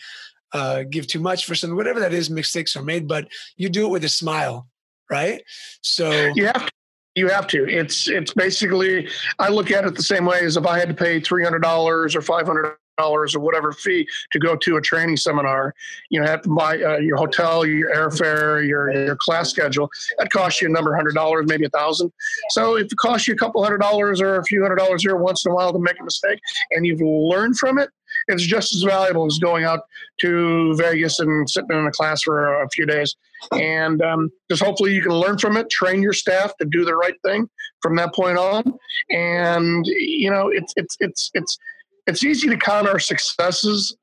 uh, 0.52 0.82
give 0.90 1.06
too 1.06 1.20
much 1.20 1.46
for 1.46 1.54
something. 1.54 1.76
Whatever 1.76 2.00
that 2.00 2.12
is, 2.12 2.28
mistakes 2.28 2.76
are 2.76 2.82
made. 2.82 3.08
But 3.08 3.28
you 3.56 3.70
do 3.70 3.86
it 3.86 3.90
with 3.90 4.04
a 4.04 4.08
smile, 4.08 4.68
right? 5.10 5.42
So 5.82 6.10
You 6.34 6.46
have 6.46 6.66
to. 6.66 6.72
You 7.14 7.28
have 7.28 7.46
to. 7.48 7.68
It's 7.68 8.08
it's 8.08 8.34
basically. 8.34 9.08
I 9.38 9.48
look 9.48 9.70
at 9.70 9.84
it 9.84 9.94
the 9.96 10.02
same 10.02 10.24
way 10.26 10.40
as 10.44 10.56
if 10.56 10.66
I 10.66 10.78
had 10.78 10.88
to 10.88 10.94
pay 10.94 11.20
three 11.20 11.42
hundred 11.44 11.62
dollars 11.62 12.14
or 12.14 12.22
five 12.22 12.46
hundred 12.46 12.76
dollars 13.00 13.34
or 13.34 13.40
whatever 13.40 13.72
fee 13.72 14.06
to 14.32 14.38
go 14.38 14.56
to 14.56 14.76
a 14.76 14.80
training 14.80 15.16
seminar. 15.16 15.74
You 16.10 16.20
know, 16.20 16.26
have 16.26 16.42
to 16.42 16.48
buy 16.48 16.80
uh, 16.80 16.98
your 16.98 17.16
hotel, 17.16 17.66
your 17.66 17.94
airfare, 17.94 18.66
your 18.66 18.92
your 18.92 19.16
class 19.16 19.50
schedule. 19.50 19.90
That 20.18 20.30
costs 20.30 20.60
you 20.60 20.68
a 20.68 20.72
number 20.72 20.92
of 20.92 20.96
hundred 20.96 21.14
dollars, 21.14 21.46
maybe 21.48 21.64
a 21.64 21.70
thousand. 21.70 22.12
So 22.50 22.76
if 22.76 22.86
it 22.86 22.98
costs 22.98 23.26
you 23.26 23.34
a 23.34 23.38
couple 23.38 23.62
hundred 23.62 23.78
dollars 23.78 24.20
or 24.20 24.36
a 24.36 24.44
few 24.44 24.62
hundred 24.62 24.76
dollars 24.76 25.02
here 25.02 25.16
once 25.16 25.44
in 25.44 25.52
a 25.52 25.54
while 25.54 25.72
to 25.72 25.78
make 25.78 25.98
a 26.00 26.04
mistake, 26.04 26.40
and 26.70 26.86
you've 26.86 27.00
learned 27.00 27.58
from 27.58 27.78
it, 27.78 27.90
it's 28.28 28.44
just 28.44 28.74
as 28.74 28.82
valuable 28.82 29.26
as 29.26 29.38
going 29.38 29.64
out 29.64 29.80
to 30.20 30.74
Vegas 30.76 31.20
and 31.20 31.48
sitting 31.48 31.76
in 31.76 31.86
a 31.86 31.90
class 31.90 32.22
for 32.22 32.62
a 32.62 32.68
few 32.70 32.86
days 32.86 33.16
and 33.52 34.02
um, 34.02 34.30
just 34.50 34.62
hopefully 34.62 34.94
you 34.94 35.02
can 35.02 35.12
learn 35.12 35.38
from 35.38 35.56
it 35.56 35.68
train 35.70 36.02
your 36.02 36.12
staff 36.12 36.56
to 36.58 36.66
do 36.66 36.84
the 36.84 36.94
right 36.94 37.14
thing 37.24 37.48
from 37.80 37.96
that 37.96 38.14
point 38.14 38.36
on 38.36 38.62
and 39.10 39.86
you 39.86 40.30
know 40.30 40.48
it's 40.48 40.72
it's 40.76 40.96
it's 41.00 41.30
it's 41.34 41.58
it's 42.10 42.24
easy 42.24 42.48
to 42.48 42.56
count 42.56 42.88
our 42.88 42.98
successes 42.98 43.96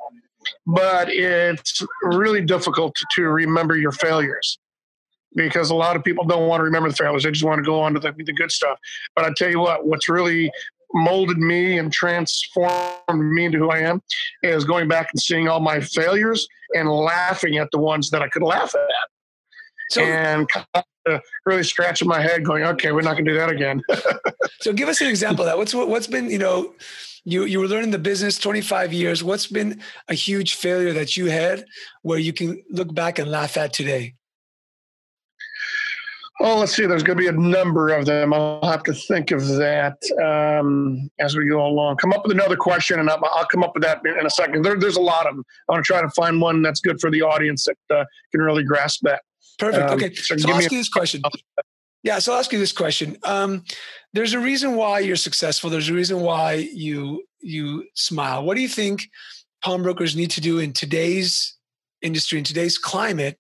but 0.66 1.10
it's 1.10 1.84
really 2.04 2.42
difficult 2.42 2.96
to 3.16 3.24
remember 3.24 3.78
your 3.78 3.92
failures 3.92 4.58
because 5.36 5.70
a 5.70 5.76
lot 5.76 5.96
of 5.96 6.04
people 6.04 6.26
don't 6.26 6.48
want 6.48 6.62
to 6.62 6.64
remember 6.64 6.90
the 6.90 6.96
failures. 6.96 7.24
They 7.24 7.32
just 7.32 7.44
want 7.44 7.60
to 7.60 7.64
go 7.64 7.80
on 7.82 7.94
to 7.94 8.00
the, 8.00 8.14
the 8.18 8.34
good 8.34 8.52
stuff. 8.52 8.80
But 9.16 9.26
i 9.26 9.32
tell 9.36 9.50
you 9.50 9.60
what 9.60 9.86
what's 9.86 10.10
really 10.10 10.52
molded 10.94 11.38
me 11.38 11.78
and 11.78 11.92
transformed 11.92 12.94
me 13.10 13.44
into 13.44 13.58
who 13.58 13.70
i 13.70 13.80
am 13.80 14.02
is 14.42 14.64
going 14.64 14.88
back 14.88 15.10
and 15.14 15.22
seeing 15.22 15.50
all 15.50 15.60
my 15.60 15.82
failures 15.82 16.48
and 16.76 16.90
laughing 16.90 17.58
at 17.58 17.68
the 17.72 17.78
ones 17.78 18.10
that 18.10 18.22
i 18.22 18.30
could 18.30 18.42
laugh 18.42 18.74
at 18.74 19.17
so 19.90 20.02
and 20.02 20.48
really 21.46 21.64
scratching 21.64 22.08
my 22.08 22.22
head, 22.22 22.46
going, 22.46 22.64
"Okay, 22.64 22.92
we're 22.92 23.02
not 23.02 23.14
going 23.14 23.26
to 23.26 23.32
do 23.32 23.38
that 23.38 23.50
again." 23.50 23.82
so 24.62 24.74
give 24.74 24.90
us 24.90 25.02
an 25.02 25.08
example 25.08 25.44
of 25.44 25.48
that. 25.48 25.58
What's 25.58 25.74
what, 25.74 25.88
what's 25.88 26.08
been 26.08 26.30
you 26.30 26.40
know 26.40 26.74
you 27.24 27.46
you 27.46 27.60
were 27.60 27.68
learning 27.68 27.92
the 27.92 28.00
business 28.00 28.38
25 28.38 28.94
years. 28.94 29.24
What's 29.24 29.48
been 29.48 29.82
a 30.08 30.14
huge 30.14 30.56
failure 30.56 30.94
that 30.94 31.18
you 31.18 31.28
had 31.28 31.66
where 32.02 32.20
you 32.20 32.34
can 32.34 32.64
look 32.70 32.94
back 32.94 33.20
and 33.20 33.30
laugh 33.30 33.58
at 33.58 33.74
today? 33.74 34.16
oh, 36.40 36.60
let's 36.60 36.76
see. 36.76 36.86
There's 36.86 37.04
going 37.04 37.18
to 37.18 37.22
be 37.22 37.28
a 37.28 37.32
number 37.32 37.90
of 37.90 38.06
them. 38.06 38.34
I'll 38.34 38.60
have 38.64 38.84
to 38.84 38.94
think 38.94 39.32
of 39.32 39.48
that 39.48 39.98
um, 40.24 41.10
as 41.20 41.36
we 41.36 41.48
go 41.48 41.66
along. 41.66 41.98
Come 41.98 42.14
up 42.14 42.24
with 42.24 42.32
another 42.32 42.56
question, 42.56 43.00
and 43.00 43.10
I'll, 43.10 43.24
I'll 43.24 43.48
come 43.48 43.64
up 43.64 43.74
with 43.74 43.84
that 43.84 44.02
in 44.06 44.26
a 44.26 44.30
second. 44.30 44.64
There, 44.64 44.78
there's 44.78 44.98
a 44.98 45.02
lot 45.02 45.28
of 45.28 45.36
them. 45.36 45.44
I 45.70 45.74
want 45.74 45.86
to 45.86 45.88
try 45.88 46.02
to 46.02 46.10
find 46.10 46.40
one 46.42 46.62
that's 46.62 46.80
good 46.80 47.00
for 47.00 47.10
the 47.10 47.22
audience 47.22 47.66
that 47.66 47.96
uh, 47.96 48.06
can 48.32 48.42
really 48.42 48.64
grasp 48.64 49.02
that. 49.04 49.22
Perfect. 49.58 49.90
Um, 49.90 49.96
okay. 49.96 50.14
so 50.14 50.38
So 50.38 50.50
I'll 50.50 50.58
ask 50.58 50.72
you 50.72 50.78
this 50.78 50.90
question. 50.90 51.22
Yeah, 52.04 52.20
so 52.20 52.32
I'll 52.32 52.40
ask 52.40 52.54
you 52.54 52.60
this 52.60 52.72
question. 52.72 53.18
Um, 53.24 53.64
there's 54.14 54.34
a 54.34 54.40
reason 54.40 54.76
why 54.76 55.00
you're 55.00 55.16
successful. 55.16 55.70
There's 55.70 55.90
a 55.90 55.94
reason 55.94 56.22
why 56.22 56.70
you 56.74 57.24
you 57.42 57.86
smile. 57.96 58.44
What 58.44 58.56
do 58.56 58.62
you 58.62 58.68
think 58.68 59.10
pawnbrokers 59.64 60.16
need 60.16 60.32
to 60.32 60.42
do 60.42 60.60
in 60.60 60.74
today's 60.74 61.56
industry, 62.02 62.38
in 62.38 62.44
today's 62.44 62.78
climate, 62.78 63.40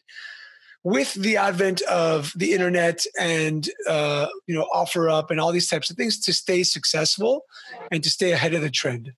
with 0.84 1.14
the 1.14 1.38
advent 1.38 1.82
of 1.84 2.34
the 2.36 2.54
internet 2.54 3.06
and 3.20 3.70
uh, 3.88 4.28
you 4.48 4.56
know 4.56 4.68
OfferUp 4.74 5.30
and 5.30 5.40
all 5.40 5.52
these 5.52 5.70
types 5.70 5.90
of 5.90 5.96
things 5.96 6.20
to 6.22 6.34
stay 6.34 6.64
successful 6.64 7.44
and 7.92 8.04
to 8.04 8.10
stay 8.10 8.32
ahead 8.32 8.54
of 8.54 8.62
the 8.62 8.72
trend? 8.72 9.12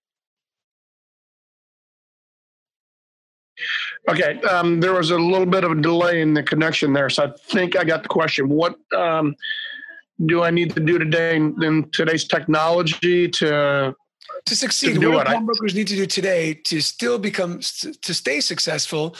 Okay, 4.07 4.41
um, 4.41 4.79
there 4.79 4.93
was 4.93 5.11
a 5.11 5.17
little 5.17 5.45
bit 5.45 5.63
of 5.63 5.71
a 5.71 5.75
delay 5.75 6.21
in 6.21 6.33
the 6.33 6.41
connection 6.41 6.93
there, 6.93 7.09
so 7.09 7.25
I 7.25 7.33
think 7.51 7.77
I 7.77 7.83
got 7.83 8.03
the 8.03 8.09
question. 8.09 8.49
What 8.49 8.75
um, 8.95 9.35
do 10.25 10.43
I 10.43 10.51
need 10.51 10.73
to 10.73 10.79
do 10.79 10.97
today 10.97 11.35
in, 11.35 11.61
in 11.63 11.89
today's 11.91 12.25
technology 12.25 13.27
to 13.29 13.95
to 14.45 14.55
succeed 14.55 14.93
To 14.93 14.99
do 14.99 15.11
what 15.11 15.27
do 15.27 15.33
pawnbrokers 15.33 15.75
need 15.75 15.87
to 15.87 15.95
do 15.95 16.05
today 16.05 16.53
to 16.53 16.81
still 16.81 17.19
become 17.19 17.59
to 17.59 18.13
stay 18.13 18.39
successful 18.39 19.15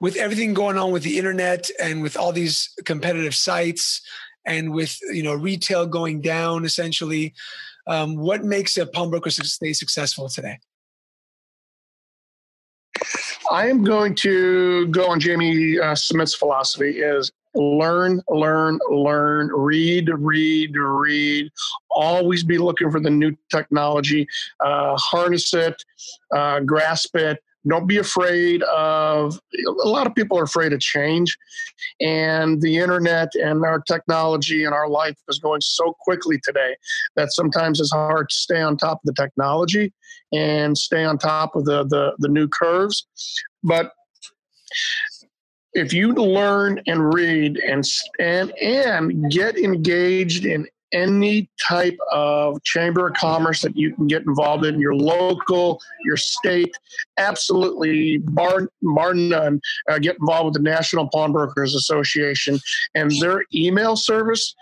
with 0.00 0.16
everything 0.16 0.54
going 0.54 0.78
on 0.78 0.92
with 0.92 1.02
the 1.02 1.18
internet 1.18 1.68
and 1.80 2.02
with 2.02 2.16
all 2.16 2.32
these 2.32 2.72
competitive 2.84 3.34
sites 3.34 4.00
and 4.46 4.72
with 4.72 4.98
you 5.12 5.22
know 5.22 5.34
retail 5.34 5.86
going 5.86 6.20
down 6.20 6.64
essentially 6.64 7.34
um, 7.86 8.16
what 8.16 8.44
makes 8.44 8.76
a 8.76 8.86
pawnbroker 8.86 9.30
stay 9.30 9.72
successful 9.72 10.28
today 10.28 10.58
I 13.50 13.66
am 13.66 13.82
going 13.82 14.14
to 14.16 14.86
go 14.88 15.08
on 15.08 15.18
Jamie 15.18 15.78
uh, 15.78 15.96
Smith's 15.96 16.34
philosophy 16.34 17.00
is 17.00 17.32
learn, 17.56 18.22
learn, 18.28 18.78
learn, 18.90 19.48
read, 19.48 20.08
read, 20.08 20.76
read. 20.76 21.50
Always 21.90 22.44
be 22.44 22.58
looking 22.58 22.92
for 22.92 23.00
the 23.00 23.10
new 23.10 23.36
technology. 23.50 24.26
Uh, 24.60 24.96
harness 24.96 25.52
it, 25.52 25.82
uh, 26.32 26.60
grasp 26.60 27.16
it. 27.16 27.42
Don't 27.68 27.86
be 27.86 27.98
afraid 27.98 28.62
of. 28.62 29.38
A 29.84 29.88
lot 29.88 30.06
of 30.06 30.14
people 30.14 30.38
are 30.38 30.44
afraid 30.44 30.72
of 30.72 30.80
change, 30.80 31.36
and 32.00 32.60
the 32.62 32.78
internet 32.78 33.28
and 33.34 33.64
our 33.64 33.80
technology 33.80 34.64
and 34.64 34.72
our 34.72 34.88
life 34.88 35.16
is 35.28 35.38
going 35.38 35.60
so 35.60 35.94
quickly 36.00 36.40
today 36.42 36.74
that 37.16 37.32
sometimes 37.32 37.78
it's 37.78 37.92
hard 37.92 38.30
to 38.30 38.34
stay 38.34 38.62
on 38.62 38.76
top 38.76 39.00
of 39.04 39.14
the 39.14 39.22
technology 39.22 39.92
and 40.32 40.78
stay 40.78 41.04
on 41.04 41.18
top 41.18 41.54
of 41.54 41.64
the 41.66 41.84
the, 41.84 42.14
the 42.18 42.28
new 42.28 42.48
curves. 42.48 43.06
But 43.62 43.92
if 45.72 45.92
you 45.92 46.12
learn 46.12 46.80
and 46.86 47.12
read 47.14 47.58
and 47.58 47.84
and 48.18 48.52
and 48.58 49.30
get 49.30 49.58
engaged 49.58 50.44
in 50.44 50.66
any 50.92 51.48
type 51.68 51.96
of 52.10 52.62
chamber 52.62 53.08
of 53.08 53.14
commerce 53.14 53.62
that 53.62 53.76
you 53.76 53.94
can 53.94 54.06
get 54.06 54.22
involved 54.22 54.64
in 54.64 54.80
your 54.80 54.94
local 54.94 55.80
your 56.04 56.16
state 56.16 56.74
absolutely 57.18 58.18
bar 58.18 58.68
bar 58.82 59.14
none 59.14 59.60
uh, 59.88 59.98
get 59.98 60.16
involved 60.18 60.46
with 60.46 60.54
the 60.54 60.70
national 60.70 61.08
pawnbrokers 61.08 61.74
association. 61.74 62.58
And 62.94 63.10
their 63.20 63.44
email 63.54 63.96
service 63.96 64.54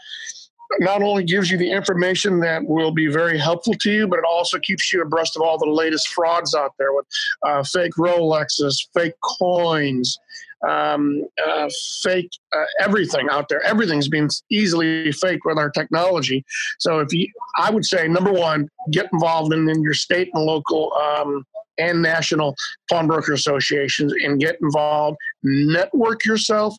not 0.81 1.03
only 1.03 1.25
gives 1.25 1.51
you 1.51 1.57
the 1.57 1.71
information 1.71 2.41
that 2.41 2.63
will 2.65 2.91
be 2.91 3.07
very 3.07 3.39
helpful 3.39 3.75
to 3.75 3.91
you, 3.91 4.07
but 4.07 4.19
it 4.19 4.25
also 4.29 4.59
keeps 4.59 4.93
you 4.93 5.01
abreast 5.01 5.37
of 5.37 5.43
all 5.43 5.59
the 5.59 5.67
latest 5.71 6.09
frauds 6.09 6.55
out 6.55 6.75
there 6.79 6.93
with 6.93 7.07
uh, 7.43 7.63
fake 7.63 7.93
Rolexes, 7.99 8.77
fake 8.95 9.15
coins, 9.41 10.19
um, 10.67 11.23
uh, 11.47 11.69
fake 12.03 12.31
uh, 12.57 12.65
everything 12.81 13.29
out 13.31 13.49
there. 13.49 13.63
Everything's 13.63 14.09
being 14.09 14.31
easily 14.51 15.13
faked 15.13 15.43
with 15.45 15.59
our 15.59 15.71
technology. 15.71 16.45
So, 16.79 17.01
if 17.01 17.13
you, 17.13 17.29
I 17.57 17.71
would 17.71 17.85
say, 17.85 18.09
number 18.09 18.33
one, 18.33 18.69
get 18.91 19.09
involved 19.13 19.53
in, 19.53 19.69
in 19.69 19.83
your 19.83 19.95
state 19.95 20.31
and 20.35 20.45
local 20.45 20.93
um, 20.95 21.45
and 21.79 22.03
national 22.03 22.57
pawnbroker 22.91 23.33
associations 23.33 24.13
and 24.25 24.41
get 24.41 24.57
involved. 24.61 25.17
Network 25.43 26.25
yourself. 26.25 26.77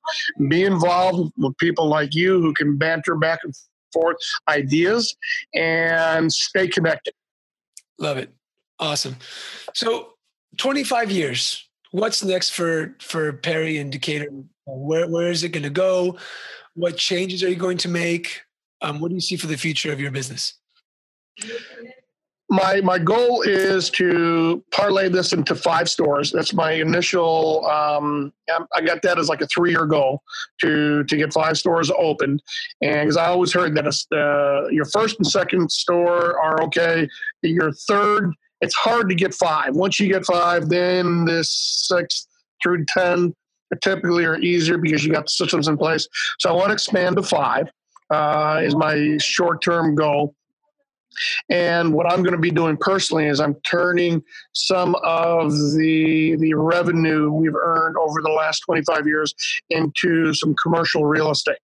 Be 0.49 0.63
involved 0.63 1.31
with 1.37 1.57
people 1.57 1.87
like 1.87 2.13
you 2.13 2.41
who 2.41 2.53
can 2.53 2.77
banter 2.77 3.15
back 3.15 3.39
and 3.43 3.53
forth 3.93 4.17
ideas 4.47 5.15
and 5.53 6.31
stay 6.31 6.67
connected. 6.67 7.13
love 7.97 8.17
it 8.17 8.31
awesome 8.79 9.15
so 9.73 10.13
25 10.57 11.11
years 11.11 11.68
what's 11.91 12.23
next 12.23 12.51
for 12.51 12.95
for 12.99 13.33
perry 13.33 13.77
and 13.77 13.91
decatur 13.91 14.29
where, 14.65 15.07
where 15.07 15.31
is 15.31 15.43
it 15.43 15.49
going 15.49 15.63
to 15.63 15.69
go 15.69 16.17
what 16.75 16.97
changes 16.97 17.43
are 17.43 17.49
you 17.49 17.55
going 17.55 17.77
to 17.77 17.89
make 17.89 18.41
um, 18.81 18.99
what 18.99 19.09
do 19.09 19.15
you 19.15 19.21
see 19.21 19.35
for 19.35 19.47
the 19.47 19.57
future 19.57 19.91
of 19.91 19.99
your 19.99 20.11
business 20.11 20.55
my 22.49 22.81
my 22.81 22.97
goal 22.97 23.43
is 23.43 23.89
to 23.91 24.63
parlay 24.71 25.07
this 25.07 25.33
into 25.33 25.53
five 25.53 25.87
stores. 25.87 26.31
That's 26.31 26.53
my 26.53 26.71
initial. 26.73 27.65
Um, 27.67 28.33
I 28.73 28.81
got 28.81 29.03
that 29.03 29.19
as 29.19 29.29
like 29.29 29.41
a 29.41 29.47
three 29.47 29.69
year 29.69 29.85
goal 29.85 30.23
to 30.61 31.03
to 31.03 31.17
get 31.17 31.31
five 31.31 31.57
stores 31.57 31.91
opened, 31.91 32.41
and 32.81 33.01
because 33.01 33.17
I 33.17 33.27
always 33.27 33.53
heard 33.53 33.75
that 33.75 33.85
uh, 33.85 34.67
your 34.69 34.85
first 34.85 35.17
and 35.19 35.27
second 35.27 35.71
store 35.71 36.39
are 36.39 36.63
okay, 36.63 37.07
your 37.43 37.71
third 37.71 38.33
it's 38.61 38.75
hard 38.75 39.09
to 39.09 39.15
get 39.15 39.33
five. 39.33 39.75
Once 39.75 39.99
you 39.99 40.07
get 40.11 40.25
five, 40.25 40.69
then 40.69 41.25
this 41.25 41.49
six 41.87 42.27
through 42.63 42.85
ten 42.85 43.33
typically 43.81 44.25
are 44.25 44.37
easier 44.39 44.77
because 44.77 45.05
you 45.05 45.11
got 45.11 45.25
the 45.25 45.29
systems 45.29 45.67
in 45.67 45.77
place. 45.77 46.07
So 46.39 46.49
I 46.49 46.53
want 46.53 46.67
to 46.69 46.73
expand 46.73 47.17
to 47.17 47.23
five. 47.23 47.69
Uh, 48.11 48.61
is 48.63 48.75
my 48.75 49.17
short 49.19 49.61
term 49.61 49.93
goal 49.93 50.33
And 51.49 51.93
what 51.93 52.11
I'm 52.11 52.23
going 52.23 52.33
to 52.33 52.39
be 52.39 52.51
doing 52.51 52.77
personally 52.77 53.27
is 53.27 53.39
I'm 53.39 53.55
turning 53.65 54.23
some 54.53 54.95
of 55.03 55.51
the 55.51 56.35
the 56.39 56.53
revenue 56.55 57.31
we've 57.31 57.55
earned 57.55 57.97
over 57.97 58.21
the 58.21 58.31
last 58.31 58.61
25 58.61 59.07
years 59.07 59.33
into 59.69 60.33
some 60.33 60.55
commercial 60.61 61.05
real 61.05 61.31
estate 61.31 61.59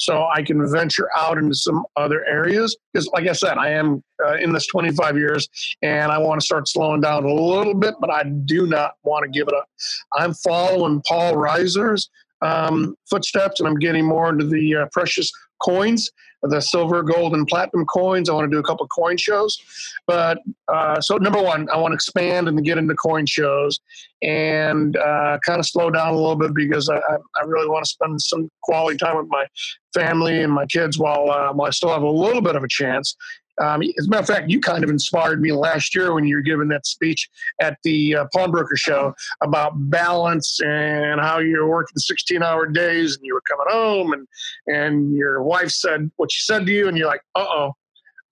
so 0.00 0.26
I 0.34 0.42
can 0.42 0.66
venture 0.70 1.08
out 1.14 1.36
into 1.36 1.54
some 1.54 1.84
other 1.94 2.24
areas. 2.24 2.76
Because, 2.92 3.06
like 3.08 3.28
I 3.28 3.32
said, 3.32 3.58
I 3.58 3.70
am 3.70 4.02
uh, 4.24 4.36
in 4.36 4.52
this 4.52 4.66
25 4.66 5.16
years 5.16 5.46
and 5.82 6.10
I 6.10 6.16
want 6.16 6.40
to 6.40 6.44
start 6.44 6.68
slowing 6.68 7.02
down 7.02 7.24
a 7.24 7.32
little 7.32 7.74
bit, 7.74 7.94
but 8.00 8.10
I 8.10 8.24
do 8.24 8.66
not 8.66 8.94
want 9.02 9.24
to 9.24 9.30
give 9.30 9.46
it 9.46 9.54
up. 9.54 9.68
I'm 10.14 10.32
following 10.32 11.02
Paul 11.06 11.34
Reiser's 11.34 12.08
um, 12.40 12.96
footsteps 13.10 13.60
and 13.60 13.68
I'm 13.68 13.78
getting 13.78 14.06
more 14.06 14.30
into 14.30 14.46
the 14.46 14.76
uh, 14.76 14.86
precious 14.90 15.30
coins 15.62 16.10
the 16.42 16.60
silver, 16.60 17.02
gold, 17.02 17.34
and 17.34 17.46
platinum 17.46 17.84
coins. 17.86 18.28
I 18.28 18.34
want 18.34 18.50
to 18.50 18.54
do 18.54 18.58
a 18.58 18.62
couple 18.62 18.86
coin 18.88 19.16
shows. 19.16 19.58
But 20.06 20.38
uh, 20.68 21.00
so, 21.00 21.16
number 21.16 21.42
one, 21.42 21.68
I 21.70 21.76
want 21.76 21.92
to 21.92 21.96
expand 21.96 22.48
and 22.48 22.62
get 22.64 22.78
into 22.78 22.94
coin 22.94 23.26
shows 23.26 23.80
and 24.22 24.96
uh, 24.96 25.38
kind 25.44 25.60
of 25.60 25.66
slow 25.66 25.90
down 25.90 26.14
a 26.14 26.16
little 26.16 26.36
bit 26.36 26.54
because 26.54 26.88
I, 26.88 26.96
I 26.98 27.44
really 27.44 27.68
want 27.68 27.84
to 27.84 27.90
spend 27.90 28.20
some 28.20 28.50
quality 28.62 28.96
time 28.96 29.16
with 29.16 29.26
my 29.28 29.46
family 29.94 30.42
and 30.42 30.52
my 30.52 30.66
kids 30.66 30.98
while, 30.98 31.30
uh, 31.30 31.52
while 31.52 31.68
I 31.68 31.70
still 31.70 31.90
have 31.90 32.02
a 32.02 32.10
little 32.10 32.42
bit 32.42 32.56
of 32.56 32.64
a 32.64 32.68
chance. 32.68 33.16
Um, 33.60 33.82
as 33.82 34.06
a 34.06 34.08
matter 34.08 34.22
of 34.22 34.26
fact, 34.26 34.50
you 34.50 34.60
kind 34.60 34.82
of 34.82 34.90
inspired 34.90 35.40
me 35.40 35.52
last 35.52 35.94
year 35.94 36.14
when 36.14 36.24
you 36.24 36.36
were 36.36 36.42
giving 36.42 36.68
that 36.68 36.86
speech 36.86 37.28
at 37.60 37.76
the 37.84 38.16
uh, 38.16 38.24
pawnbroker 38.32 38.76
show 38.76 39.14
about 39.42 39.72
balance 39.90 40.60
and 40.64 41.20
how 41.20 41.38
you're 41.38 41.68
working 41.68 41.96
16 41.96 42.42
hour 42.42 42.66
days 42.66 43.16
and 43.16 43.24
you 43.24 43.34
were 43.34 43.42
coming 43.48 43.66
home 43.68 44.12
and, 44.12 44.26
and 44.66 45.14
your 45.14 45.42
wife 45.42 45.70
said 45.70 46.10
what 46.16 46.32
she 46.32 46.40
said 46.40 46.66
to 46.66 46.72
you 46.72 46.88
and 46.88 46.96
you're 46.96 47.06
like, 47.06 47.22
uh 47.34 47.44
oh, 47.46 47.72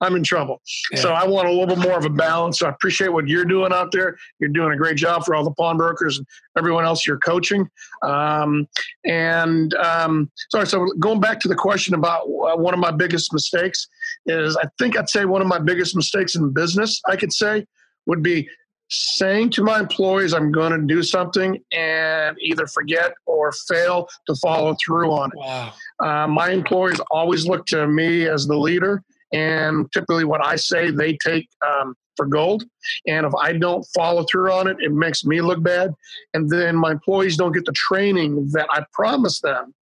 I'm 0.00 0.14
in 0.14 0.22
trouble. 0.22 0.62
Yeah. 0.92 1.00
So 1.00 1.12
I 1.12 1.26
want 1.26 1.48
a 1.48 1.50
little 1.50 1.66
bit 1.66 1.78
more 1.78 1.98
of 1.98 2.04
a 2.04 2.10
balance. 2.10 2.60
So 2.60 2.66
I 2.66 2.70
appreciate 2.70 3.08
what 3.08 3.26
you're 3.26 3.44
doing 3.44 3.72
out 3.72 3.90
there. 3.92 4.16
You're 4.38 4.50
doing 4.50 4.72
a 4.72 4.76
great 4.76 4.96
job 4.96 5.24
for 5.24 5.34
all 5.34 5.44
the 5.44 5.52
pawnbrokers 5.52 6.18
and 6.18 6.26
everyone 6.56 6.84
else 6.84 7.06
you're 7.06 7.18
coaching. 7.18 7.68
Um, 8.02 8.68
and 9.04 9.74
um, 9.74 10.30
sorry, 10.50 10.66
so 10.66 10.86
going 10.98 11.20
back 11.20 11.40
to 11.40 11.48
the 11.48 11.56
question 11.56 11.94
about 11.94 12.22
uh, 12.22 12.56
one 12.56 12.74
of 12.74 12.80
my 12.80 12.90
biggest 12.90 13.32
mistakes 13.32 13.88
is 14.26 14.56
I 14.56 14.64
think 14.78 14.96
I'd 14.96 15.08
say 15.08 15.24
one 15.24 15.42
of 15.42 15.48
my 15.48 15.58
biggest 15.58 15.96
mistakes 15.96 16.36
in 16.36 16.52
business, 16.52 17.00
I 17.08 17.16
could 17.16 17.32
say, 17.32 17.66
would 18.06 18.22
be 18.22 18.48
saying 18.90 19.50
to 19.50 19.62
my 19.62 19.78
employees 19.80 20.32
I'm 20.32 20.50
going 20.50 20.72
to 20.72 20.86
do 20.86 21.02
something 21.02 21.58
and 21.72 22.36
either 22.40 22.66
forget 22.66 23.12
or 23.26 23.52
fail 23.68 24.08
to 24.26 24.34
follow 24.36 24.76
through 24.82 25.10
on 25.10 25.30
it. 25.30 25.38
Wow. 25.38 25.72
Uh, 26.00 26.26
my 26.26 26.50
employees 26.50 27.00
always 27.10 27.46
look 27.46 27.66
to 27.66 27.86
me 27.86 28.26
as 28.26 28.46
the 28.46 28.56
leader 28.56 29.02
and 29.32 29.90
typically, 29.92 30.25
what 30.25 30.44
I 30.44 30.56
say, 30.56 30.90
they 30.90 31.16
take 31.16 31.49
um, 31.66 31.94
for 32.16 32.26
gold. 32.26 32.64
And 33.06 33.26
if 33.26 33.35
I 33.35 33.52
don't 33.52 33.87
follow 33.94 34.25
through 34.30 34.52
on 34.52 34.68
it, 34.68 34.76
it 34.80 34.92
makes 34.92 35.25
me 35.25 35.40
look 35.40 35.62
bad. 35.62 35.94
And 36.35 36.50
then 36.50 36.76
my 36.76 36.92
employees 36.92 37.37
don't 37.37 37.52
get 37.52 37.64
the 37.64 37.73
training 37.73 38.50
that 38.52 38.66
I 38.70 38.85
promised 38.92 39.42
them, 39.42 39.75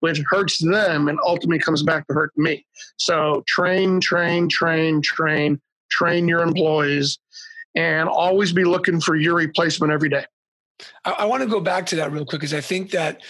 which 0.00 0.20
hurts 0.28 0.58
them 0.58 1.08
and 1.08 1.18
ultimately 1.24 1.58
comes 1.58 1.82
back 1.82 2.06
to 2.08 2.14
hurt 2.14 2.32
me. 2.36 2.66
So 2.96 3.42
train, 3.46 4.00
train, 4.00 4.48
train, 4.48 5.00
train, 5.02 5.60
train 5.90 6.28
your 6.28 6.42
employees, 6.42 7.18
and 7.76 8.08
always 8.08 8.52
be 8.52 8.64
looking 8.64 9.00
for 9.00 9.16
your 9.16 9.34
replacement 9.34 9.92
every 9.92 10.08
day. 10.08 10.24
I, 11.04 11.12
I 11.12 11.24
want 11.26 11.42
to 11.42 11.48
go 11.48 11.60
back 11.60 11.86
to 11.86 11.96
that 11.96 12.12
real 12.12 12.24
quick 12.24 12.40
because 12.40 12.54
I 12.54 12.60
think 12.60 12.90
that, 12.90 13.22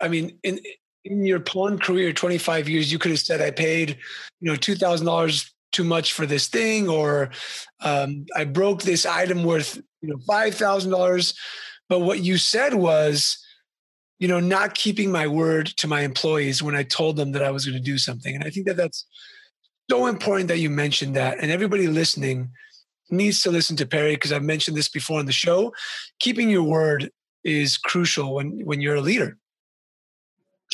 I 0.00 0.08
mean, 0.08 0.38
in 0.42 0.58
in 1.04 1.24
your 1.24 1.40
pawn 1.40 1.78
career, 1.78 2.12
25 2.12 2.68
years, 2.68 2.90
you 2.90 2.98
could 2.98 3.10
have 3.10 3.20
said, 3.20 3.40
I 3.40 3.50
paid, 3.50 3.98
you 4.40 4.50
know, 4.50 4.56
$2,000 4.56 5.50
too 5.72 5.84
much 5.84 6.12
for 6.12 6.24
this 6.24 6.48
thing, 6.48 6.88
or 6.88 7.30
um, 7.80 8.26
I 8.36 8.44
broke 8.44 8.82
this 8.82 9.04
item 9.04 9.44
worth, 9.44 9.76
you 10.00 10.08
know, 10.08 10.16
$5,000. 10.28 11.34
But 11.88 12.00
what 12.00 12.20
you 12.20 12.38
said 12.38 12.74
was, 12.74 13.38
you 14.18 14.28
know, 14.28 14.40
not 14.40 14.74
keeping 14.74 15.10
my 15.10 15.26
word 15.26 15.66
to 15.66 15.88
my 15.88 16.02
employees 16.02 16.62
when 16.62 16.74
I 16.74 16.84
told 16.84 17.16
them 17.16 17.32
that 17.32 17.42
I 17.42 17.50
was 17.50 17.66
going 17.66 17.76
to 17.76 17.84
do 17.84 17.98
something. 17.98 18.34
And 18.34 18.44
I 18.44 18.50
think 18.50 18.66
that 18.66 18.76
that's 18.76 19.04
so 19.90 20.06
important 20.06 20.48
that 20.48 20.60
you 20.60 20.70
mentioned 20.70 21.16
that. 21.16 21.38
And 21.40 21.50
everybody 21.50 21.88
listening 21.88 22.50
needs 23.10 23.42
to 23.42 23.50
listen 23.50 23.76
to 23.76 23.86
Perry 23.86 24.14
because 24.14 24.32
I've 24.32 24.42
mentioned 24.42 24.76
this 24.76 24.88
before 24.88 25.18
on 25.18 25.26
the 25.26 25.32
show. 25.32 25.74
Keeping 26.20 26.48
your 26.48 26.62
word 26.62 27.10
is 27.42 27.76
crucial 27.76 28.34
when 28.34 28.60
when 28.64 28.80
you're 28.80 28.94
a 28.94 29.02
leader 29.02 29.36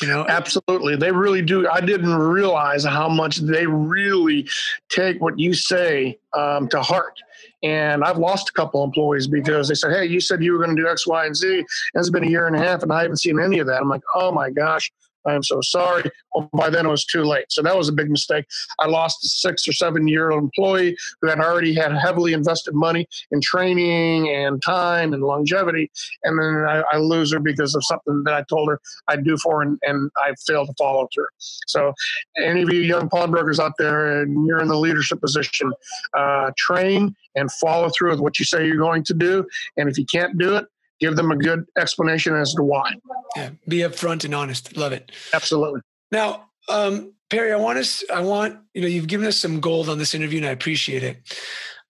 you 0.01 0.07
know 0.07 0.25
absolutely. 0.27 0.95
They 0.95 1.11
really 1.11 1.41
do. 1.41 1.67
I 1.69 1.81
didn't 1.81 2.13
realize 2.13 2.83
how 2.83 3.09
much 3.09 3.37
they 3.37 3.67
really 3.67 4.47
take 4.89 5.21
what 5.21 5.37
you 5.37 5.53
say 5.53 6.17
um, 6.33 6.67
to 6.69 6.81
heart. 6.81 7.19
And 7.63 8.03
i've 8.03 8.17
lost 8.17 8.49
a 8.49 8.53
couple 8.53 8.83
employees 8.83 9.27
because 9.27 9.67
they 9.67 9.75
said 9.75 9.91
hey 9.91 10.05
you 10.05 10.19
said 10.19 10.43
you 10.43 10.53
were 10.53 10.63
going 10.63 10.75
to 10.75 10.81
do 10.81 10.87
x 10.87 11.05
y 11.05 11.25
and 11.25 11.35
z. 11.35 11.57
And 11.57 11.65
it's 11.95 12.09
been 12.09 12.23
a 12.23 12.29
year 12.29 12.47
and 12.47 12.55
a 12.55 12.59
half 12.59 12.81
and 12.81 12.91
i 12.91 13.01
haven't 13.03 13.17
seen 13.17 13.39
any 13.39 13.59
of 13.59 13.67
that. 13.67 13.81
I'm 13.81 13.89
like 13.89 14.01
oh 14.15 14.31
my 14.31 14.49
gosh 14.49 14.91
I 15.25 15.33
am 15.33 15.43
so 15.43 15.61
sorry. 15.61 16.09
Well, 16.33 16.49
by 16.53 16.69
then 16.69 16.85
it 16.85 16.89
was 16.89 17.05
too 17.05 17.23
late. 17.23 17.45
So 17.49 17.61
that 17.61 17.77
was 17.77 17.89
a 17.89 17.93
big 17.93 18.09
mistake. 18.09 18.45
I 18.79 18.87
lost 18.87 19.23
a 19.23 19.29
six 19.29 19.67
or 19.67 19.73
seven 19.73 20.07
year 20.07 20.31
old 20.31 20.43
employee 20.43 20.97
who 21.21 21.27
had 21.27 21.39
already 21.39 21.73
had 21.73 21.93
heavily 21.93 22.33
invested 22.33 22.73
money 22.73 23.07
in 23.31 23.41
training 23.41 24.29
and 24.29 24.61
time 24.61 25.13
and 25.13 25.23
longevity. 25.23 25.91
And 26.23 26.39
then 26.39 26.65
I, 26.67 26.83
I 26.91 26.97
lose 26.97 27.31
her 27.33 27.39
because 27.39 27.75
of 27.75 27.83
something 27.85 28.23
that 28.25 28.33
I 28.33 28.43
told 28.49 28.69
her 28.69 28.79
I'd 29.07 29.23
do 29.23 29.37
for 29.37 29.57
her 29.57 29.61
and, 29.61 29.79
and 29.83 30.11
I 30.17 30.33
failed 30.47 30.67
to 30.67 30.73
follow 30.77 31.07
through. 31.13 31.27
So, 31.67 31.93
any 32.37 32.61
of 32.61 32.73
you 32.73 32.81
young 32.81 33.09
pawnbrokers 33.09 33.59
out 33.59 33.73
there 33.77 34.21
and 34.21 34.45
you're 34.47 34.61
in 34.61 34.67
the 34.67 34.77
leadership 34.77 35.21
position, 35.21 35.71
uh, 36.17 36.51
train 36.57 37.15
and 37.35 37.51
follow 37.53 37.89
through 37.97 38.11
with 38.11 38.19
what 38.19 38.39
you 38.39 38.45
say 38.45 38.65
you're 38.65 38.77
going 38.77 39.03
to 39.03 39.13
do. 39.13 39.45
And 39.77 39.89
if 39.89 39.97
you 39.97 40.05
can't 40.05 40.37
do 40.37 40.55
it, 40.55 40.65
give 40.99 41.15
them 41.15 41.31
a 41.31 41.35
good 41.35 41.65
explanation 41.77 42.35
as 42.35 42.53
to 42.53 42.63
why. 42.63 42.93
Yeah, 43.35 43.51
be 43.67 43.79
upfront 43.79 44.25
and 44.25 44.35
honest. 44.35 44.75
Love 44.75 44.93
it. 44.93 45.11
Absolutely. 45.33 45.81
Now, 46.11 46.49
um, 46.69 47.13
Perry, 47.29 47.53
I 47.53 47.57
want 47.57 47.79
us. 47.79 48.03
I 48.13 48.21
want 48.21 48.59
you 48.73 48.81
know 48.81 48.87
you've 48.87 49.07
given 49.07 49.27
us 49.27 49.37
some 49.37 49.59
gold 49.59 49.89
on 49.89 49.97
this 49.97 50.13
interview, 50.13 50.39
and 50.39 50.47
I 50.47 50.51
appreciate 50.51 51.03
it. 51.03 51.17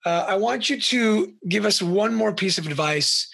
Uh, 0.05 0.25
I 0.27 0.35
want 0.35 0.69
you 0.69 0.79
to 0.79 1.33
give 1.47 1.65
us 1.65 1.81
one 1.81 2.13
more 2.13 2.33
piece 2.33 2.57
of 2.57 2.65
advice 2.65 3.27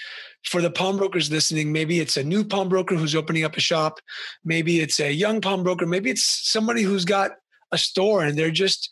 for 0.44 0.62
the 0.62 0.72
pawnbrokers 0.72 1.32
listening. 1.32 1.72
Maybe 1.72 2.00
it's 2.00 2.18
a 2.18 2.24
new 2.24 2.44
pawnbroker 2.44 2.96
who's 2.96 3.16
opening 3.16 3.44
up 3.44 3.58
a 3.58 3.62
shop. 3.62 4.00
Maybe 4.44 4.80
it's 4.80 5.00
a 5.00 5.12
young 5.12 5.42
pawnbroker. 5.42 5.86
Maybe 5.86 6.10
it's 6.10 6.50
somebody 6.50 6.84
who's 6.84 7.06
got 7.06 7.32
a 7.72 7.78
store 7.78 8.24
and 8.24 8.38
they're 8.38 8.52
just 8.52 8.90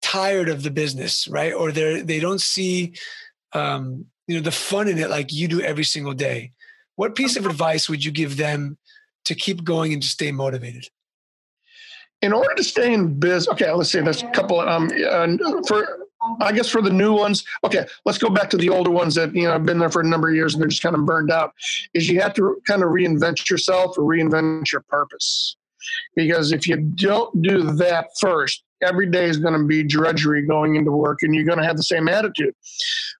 tired 0.00 0.48
of 0.48 0.62
the 0.62 0.70
business, 0.70 1.28
right? 1.28 1.52
Or 1.52 1.70
they're 1.70 2.02
they 2.02 2.18
don't 2.18 2.40
see 2.40 2.94
um, 3.52 4.06
you 4.26 4.36
know 4.36 4.42
the 4.42 4.50
fun 4.50 4.88
in 4.88 4.98
it 4.98 5.10
like 5.10 5.32
you 5.32 5.48
do 5.48 5.60
every 5.60 5.84
single 5.84 6.14
day 6.14 6.52
what 6.96 7.14
piece 7.14 7.36
of 7.36 7.46
advice 7.46 7.88
would 7.88 8.04
you 8.04 8.10
give 8.10 8.36
them 8.36 8.78
to 9.24 9.34
keep 9.34 9.64
going 9.64 9.92
and 9.92 10.02
to 10.02 10.08
stay 10.08 10.32
motivated? 10.32 10.88
In 12.20 12.32
order 12.32 12.54
to 12.54 12.62
stay 12.62 12.92
in 12.92 13.18
biz 13.18 13.48
okay 13.48 13.72
let's 13.72 13.90
see 13.90 14.00
there's 14.00 14.22
a 14.22 14.30
couple 14.30 14.60
um 14.60 14.88
uh, 15.08 15.26
for 15.66 16.06
i 16.40 16.52
guess 16.52 16.68
for 16.68 16.80
the 16.80 16.90
new 16.90 17.12
ones 17.12 17.44
okay 17.64 17.84
let's 18.04 18.18
go 18.18 18.30
back 18.30 18.48
to 18.48 18.56
the 18.56 18.68
older 18.68 18.92
ones 18.92 19.16
that 19.16 19.34
you 19.34 19.42
know 19.42 19.50
have 19.50 19.66
been 19.66 19.80
there 19.80 19.90
for 19.90 20.02
a 20.02 20.06
number 20.06 20.28
of 20.28 20.34
years 20.36 20.54
and 20.54 20.62
they're 20.62 20.68
just 20.68 20.84
kind 20.84 20.94
of 20.94 21.04
burned 21.04 21.32
out 21.32 21.52
is 21.94 22.08
you 22.08 22.20
have 22.20 22.32
to 22.32 22.62
kind 22.64 22.84
of 22.84 22.90
reinvent 22.90 23.50
yourself 23.50 23.98
or 23.98 24.04
reinvent 24.04 24.70
your 24.70 24.82
purpose. 24.82 25.56
Because 26.14 26.52
if 26.52 26.68
you 26.68 26.76
don't 26.76 27.42
do 27.42 27.72
that 27.72 28.10
first 28.20 28.62
every 28.82 29.06
day 29.06 29.26
is 29.26 29.38
going 29.38 29.58
to 29.58 29.64
be 29.64 29.82
drudgery 29.82 30.46
going 30.46 30.76
into 30.76 30.90
work 30.90 31.18
and 31.22 31.34
you're 31.34 31.44
going 31.44 31.58
to 31.58 31.64
have 31.64 31.76
the 31.76 31.82
same 31.82 32.08
attitude. 32.08 32.54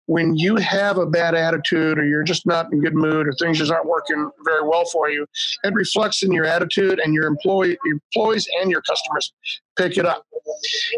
When 0.07 0.37
you 0.37 0.57
have 0.57 0.98
a 0.98 1.07
bad 1.07 1.35
attitude 1.35 1.98
or 1.98 2.05
you're 2.05 2.25
just 2.25 2.46
not 2.46 2.72
in 2.72 2.81
good 2.81 2.94
mood 2.94 3.27
or 3.27 3.33
things 3.35 3.59
just 3.59 3.70
aren't 3.70 3.87
working 3.87 4.31
very 4.44 4.66
well 4.66 4.85
for 4.87 5.11
you, 5.11 5.27
it 5.64 5.72
reflects 5.75 6.22
in 6.22 6.33
your 6.33 6.44
attitude 6.44 6.98
and 6.98 7.14
your 7.14 7.27
employee 7.27 7.79
your 7.85 7.98
employees 8.14 8.48
and 8.61 8.70
your 8.70 8.83
customers 8.83 9.33
pick 9.77 9.96
it 9.96 10.05
up. 10.05 10.27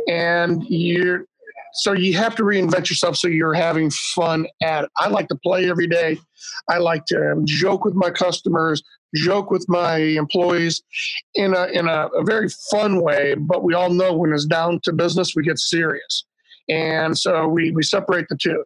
And 0.08 0.64
you're 0.68 1.26
so 1.74 1.92
you 1.92 2.16
have 2.16 2.34
to 2.36 2.42
reinvent 2.42 2.88
yourself 2.88 3.16
so 3.16 3.28
you're 3.28 3.54
having 3.54 3.90
fun 3.90 4.46
at 4.62 4.84
it. 4.84 4.90
I 4.96 5.08
like 5.08 5.28
to 5.28 5.36
play 5.36 5.68
every 5.68 5.86
day. 5.86 6.18
I 6.68 6.78
like 6.78 7.04
to 7.06 7.42
joke 7.44 7.84
with 7.84 7.94
my 7.94 8.10
customers 8.10 8.82
joke 9.14 9.50
with 9.50 9.64
my 9.68 9.96
employees 9.96 10.82
in 11.34 11.54
a 11.54 11.66
in 11.66 11.88
a, 11.88 12.08
a 12.08 12.24
very 12.24 12.48
fun 12.70 13.00
way. 13.00 13.34
But 13.34 13.62
we 13.62 13.74
all 13.74 13.90
know 13.90 14.12
when 14.12 14.32
it's 14.32 14.46
down 14.46 14.80
to 14.84 14.92
business, 14.92 15.34
we 15.34 15.42
get 15.42 15.58
serious. 15.58 16.24
And 16.68 17.16
so 17.16 17.46
we, 17.46 17.72
we 17.72 17.82
separate 17.82 18.26
the 18.28 18.36
two. 18.36 18.64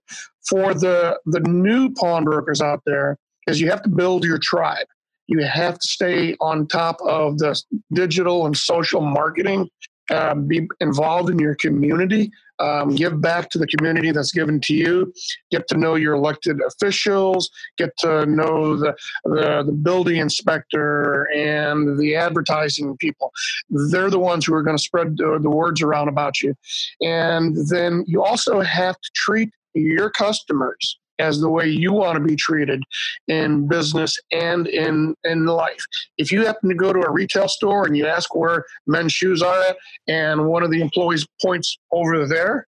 For 0.49 0.75
the 0.75 1.19
the 1.27 1.41
new 1.41 1.91
pawnbrokers 1.91 2.61
out 2.61 2.83
there, 2.87 3.19
is 3.47 3.61
you 3.61 3.71
have 3.71 3.83
to 3.83 3.89
build 3.89 4.25
your 4.25 4.39
tribe. 4.39 4.87
You 5.27 5.45
have 5.45 5.75
to 5.75 5.87
stay 5.87 6.37
on 6.41 6.67
top 6.69 6.99
of 7.03 7.39
the 7.39 7.61
digital 7.93 8.47
and 8.47 8.57
social 8.57 9.03
marketing 9.03 9.69
uh, 10.11 10.35
be 10.35 10.67
involved 10.81 11.29
in 11.29 11.39
your 11.39 11.55
community, 11.57 12.31
um, 12.61 12.95
give 12.95 13.21
back 13.21 13.51
to 13.51 13.59
the 13.59 13.67
community 13.67 14.11
that's 14.11 14.33
given 14.33 14.61
to 14.63 14.75
you, 14.75 15.13
get 15.51 15.69
to 15.69 15.77
know 15.77 15.95
your 15.95 16.15
elected 16.15 16.61
officials, 16.67 17.51
get 17.77 17.97
to 17.99 18.27
know 18.27 18.77
the, 18.77 18.95
the, 19.25 19.63
the 19.67 19.73
building 19.73 20.17
inspector 20.17 21.29
and 21.35 21.99
the 21.99 22.17
advertising 22.17 22.97
people. 22.99 23.33
They're 23.71 24.11
the 24.11 24.19
ones 24.19 24.47
who 24.47 24.55
are 24.55 24.63
going 24.63 24.77
to 24.77 24.83
spread 24.83 25.17
the, 25.17 25.39
the 25.41 25.51
words 25.51 25.83
around 25.83 26.09
about 26.09 26.41
you. 26.43 26.55
And 27.01 27.57
then 27.69 28.05
you 28.07 28.25
also 28.25 28.61
have 28.61 28.95
to 28.95 29.11
treat 29.15 29.51
your 29.75 30.11
customers 30.11 30.99
as 31.19 31.41
the 31.41 31.49
way 31.49 31.67
you 31.67 31.93
want 31.93 32.17
to 32.17 32.25
be 32.25 32.37
treated 32.37 32.83
in 33.27 33.69
business 33.69 34.19
and 34.33 34.67
in 34.67 35.15
in 35.25 35.47
life. 35.47 35.85
If 36.17 36.31
you 36.33 36.45
happen 36.47 36.69
to 36.69 36.75
go 36.75 36.93
to 36.93 37.01
a 37.01 37.11
retail 37.11 37.49
store 37.49 37.87
and 37.87 37.97
you 37.97 38.07
ask 38.07 38.35
where 38.35 38.65
men's 38.87 39.13
shoes 39.13 39.43
are 39.43 39.61
at, 39.63 39.77
and 40.07 40.47
one 40.47 40.63
of 40.63 40.71
the 40.71 40.81
employees 40.81 41.27
points 41.43 41.79
over 41.93 42.27
there, 42.27 42.67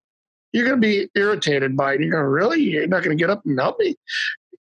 you're 0.52 0.66
going 0.66 0.80
to 0.80 0.86
be 0.86 1.08
irritated 1.14 1.76
by 1.76 1.94
it. 1.94 2.00
You're 2.00 2.10
going, 2.10 2.22
to 2.22 2.28
really? 2.28 2.60
You're 2.60 2.86
not 2.86 3.02
going 3.02 3.16
to 3.16 3.22
get 3.22 3.30
up 3.30 3.42
and 3.44 3.58
help 3.58 3.78
me? 3.78 3.96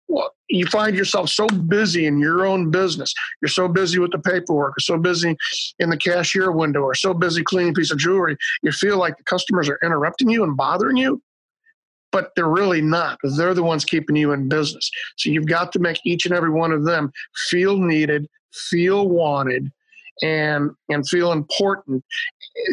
Well, 0.09 0.31
you 0.49 0.65
find 0.67 0.95
yourself 0.95 1.29
so 1.29 1.47
busy 1.47 2.05
in 2.05 2.19
your 2.19 2.45
own 2.45 2.71
business. 2.71 3.13
You're 3.41 3.49
so 3.49 3.67
busy 3.67 3.99
with 3.99 4.11
the 4.11 4.19
paperwork, 4.19 4.77
or 4.77 4.79
so 4.79 4.97
busy 4.97 5.35
in 5.79 5.89
the 5.89 5.97
cashier 5.97 6.51
window, 6.51 6.81
or 6.81 6.95
so 6.95 7.13
busy 7.13 7.43
cleaning 7.43 7.71
a 7.71 7.73
piece 7.73 7.91
of 7.91 7.97
jewelry. 7.97 8.37
You 8.63 8.71
feel 8.71 8.97
like 8.97 9.17
the 9.17 9.23
customers 9.23 9.67
are 9.67 9.79
interrupting 9.83 10.29
you 10.29 10.43
and 10.43 10.55
bothering 10.55 10.95
you 10.95 11.21
but 12.11 12.31
they're 12.35 12.47
really 12.47 12.81
not. 12.81 13.19
They're 13.23 13.53
the 13.53 13.63
ones 13.63 13.85
keeping 13.85 14.15
you 14.15 14.31
in 14.31 14.49
business. 14.49 14.89
So 15.17 15.29
you've 15.29 15.47
got 15.47 15.71
to 15.73 15.79
make 15.79 15.99
each 16.05 16.25
and 16.25 16.33
every 16.33 16.49
one 16.49 16.71
of 16.71 16.85
them 16.85 17.11
feel 17.49 17.77
needed, 17.77 18.27
feel 18.53 19.07
wanted, 19.09 19.71
and 20.23 20.71
and 20.89 21.07
feel 21.07 21.31
important, 21.31 22.03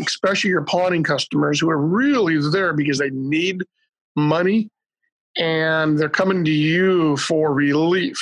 especially 0.07 0.51
your 0.51 0.65
pawning 0.65 1.03
customers 1.03 1.61
who 1.61 1.71
are 1.71 1.81
really 1.81 2.39
there 2.51 2.73
because 2.73 2.99
they 2.99 3.11
need 3.11 3.63
money 4.17 4.71
and 5.37 5.99
they're 5.99 6.09
coming 6.09 6.45
to 6.45 6.51
you 6.51 7.17
for 7.17 7.53
relief. 7.53 8.17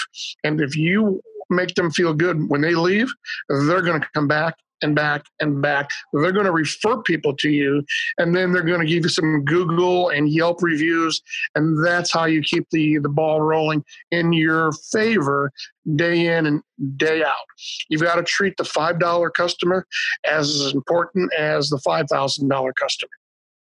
And 0.45 0.61
if 0.61 0.77
you 0.77 1.21
make 1.51 1.75
them 1.75 1.91
feel 1.91 2.15
good 2.15 2.49
when 2.49 2.63
they 2.63 2.75
leave, 2.75 3.13
they're 3.49 3.83
going 3.83 4.01
to 4.01 4.09
come 4.15 4.27
back 4.27 4.57
and 4.83 4.95
back 4.95 5.25
and 5.41 5.63
back. 5.63 5.89
They're 6.13 6.33
going 6.33 6.47
to 6.47 6.53
refer 6.53 7.01
people 7.03 7.35
to 7.37 7.51
you, 7.51 7.85
and 8.19 8.35
then 8.35 8.53
they're 8.53 8.63
going 8.63 8.81
to 8.81 8.87
give 8.87 9.05
you 9.05 9.09
some 9.09 9.45
Google 9.45 10.11
and 10.11 10.29
Yelp 10.29 10.63
reviews, 10.63 11.21
and 11.55 11.85
that's 11.85 12.13
how 12.13 12.25
you 12.25 12.43
keep 12.43 12.67
the 12.71 12.99
the 12.99 13.09
ball 13.09 13.41
rolling 13.41 13.85
in 14.11 14.33
your 14.33 14.73
favor 14.93 15.53
day 15.97 16.27
in 16.27 16.47
and 16.47 16.63
day 16.97 17.23
out. 17.23 17.47
You've 17.89 18.03
got 18.03 18.17
to 18.17 18.23
treat 18.23 18.57
the 18.57 18.65
five 18.65 18.99
dollar 18.99 19.31
customer 19.31 19.87
as 20.25 20.73
important 20.75 21.33
as 21.35 21.69
the 21.69 21.79
five 21.79 22.07
thousand 22.11 22.49
dollar 22.49 22.73
customer. 22.73 23.11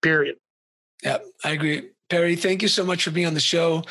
Period. 0.01 0.35
Yeah, 1.03 1.19
I 1.43 1.51
agree. 1.51 1.89
Perry, 2.09 2.35
thank 2.35 2.61
you 2.61 2.67
so 2.67 2.85
much 2.85 3.03
for 3.03 3.11
being 3.11 3.27
on 3.27 3.33
the 3.33 3.39
show. 3.39 3.83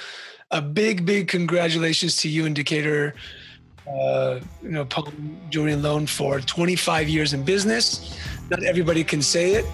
A 0.51 0.63
big, 0.63 1.05
big 1.05 1.29
congratulations 1.29 2.17
to 2.19 2.29
you 2.29 2.47
and 2.47 2.55
Decatur 2.55 3.15
uh, 3.89 4.41
you 4.63 4.71
know, 4.71 4.85
Pawn 4.85 5.39
Jewelry 5.51 5.77
Loan 5.77 6.07
for 6.07 6.41
25 6.41 7.09
years 7.09 7.33
in 7.33 7.45
business. 7.45 8.19
Not 8.51 8.63
everybody 8.63 9.05
can 9.05 9.23
say 9.23 9.55
it. 9.55 9.67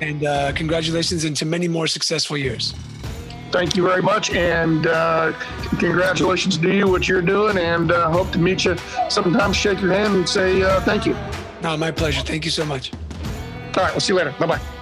And 0.00 0.24
uh, 0.24 0.52
congratulations 0.52 1.24
into 1.24 1.46
many 1.46 1.68
more 1.68 1.86
successful 1.86 2.36
years. 2.36 2.74
Thank 3.52 3.76
you 3.76 3.82
very 3.82 4.02
much. 4.02 4.30
And 4.30 4.86
uh, 4.86 5.32
congratulations 5.78 6.56
to 6.58 6.74
you, 6.74 6.88
what 6.88 7.06
you're 7.06 7.22
doing. 7.22 7.58
And 7.58 7.92
uh, 7.92 8.10
hope 8.10 8.30
to 8.32 8.38
meet 8.38 8.64
you 8.64 8.76
sometime, 9.10 9.52
shake 9.52 9.80
your 9.80 9.92
hand 9.92 10.14
and 10.14 10.28
say 10.28 10.62
uh, 10.62 10.80
thank 10.80 11.06
you. 11.06 11.14
No, 11.62 11.76
my 11.76 11.90
pleasure. 11.90 12.22
Thank 12.22 12.44
you 12.44 12.50
so 12.50 12.64
much. 12.64 12.92
All 13.76 13.84
right. 13.84 13.92
We'll 13.92 14.00
see 14.00 14.12
you 14.12 14.18
later. 14.18 14.34
Bye 14.38 14.46
bye. 14.46 14.81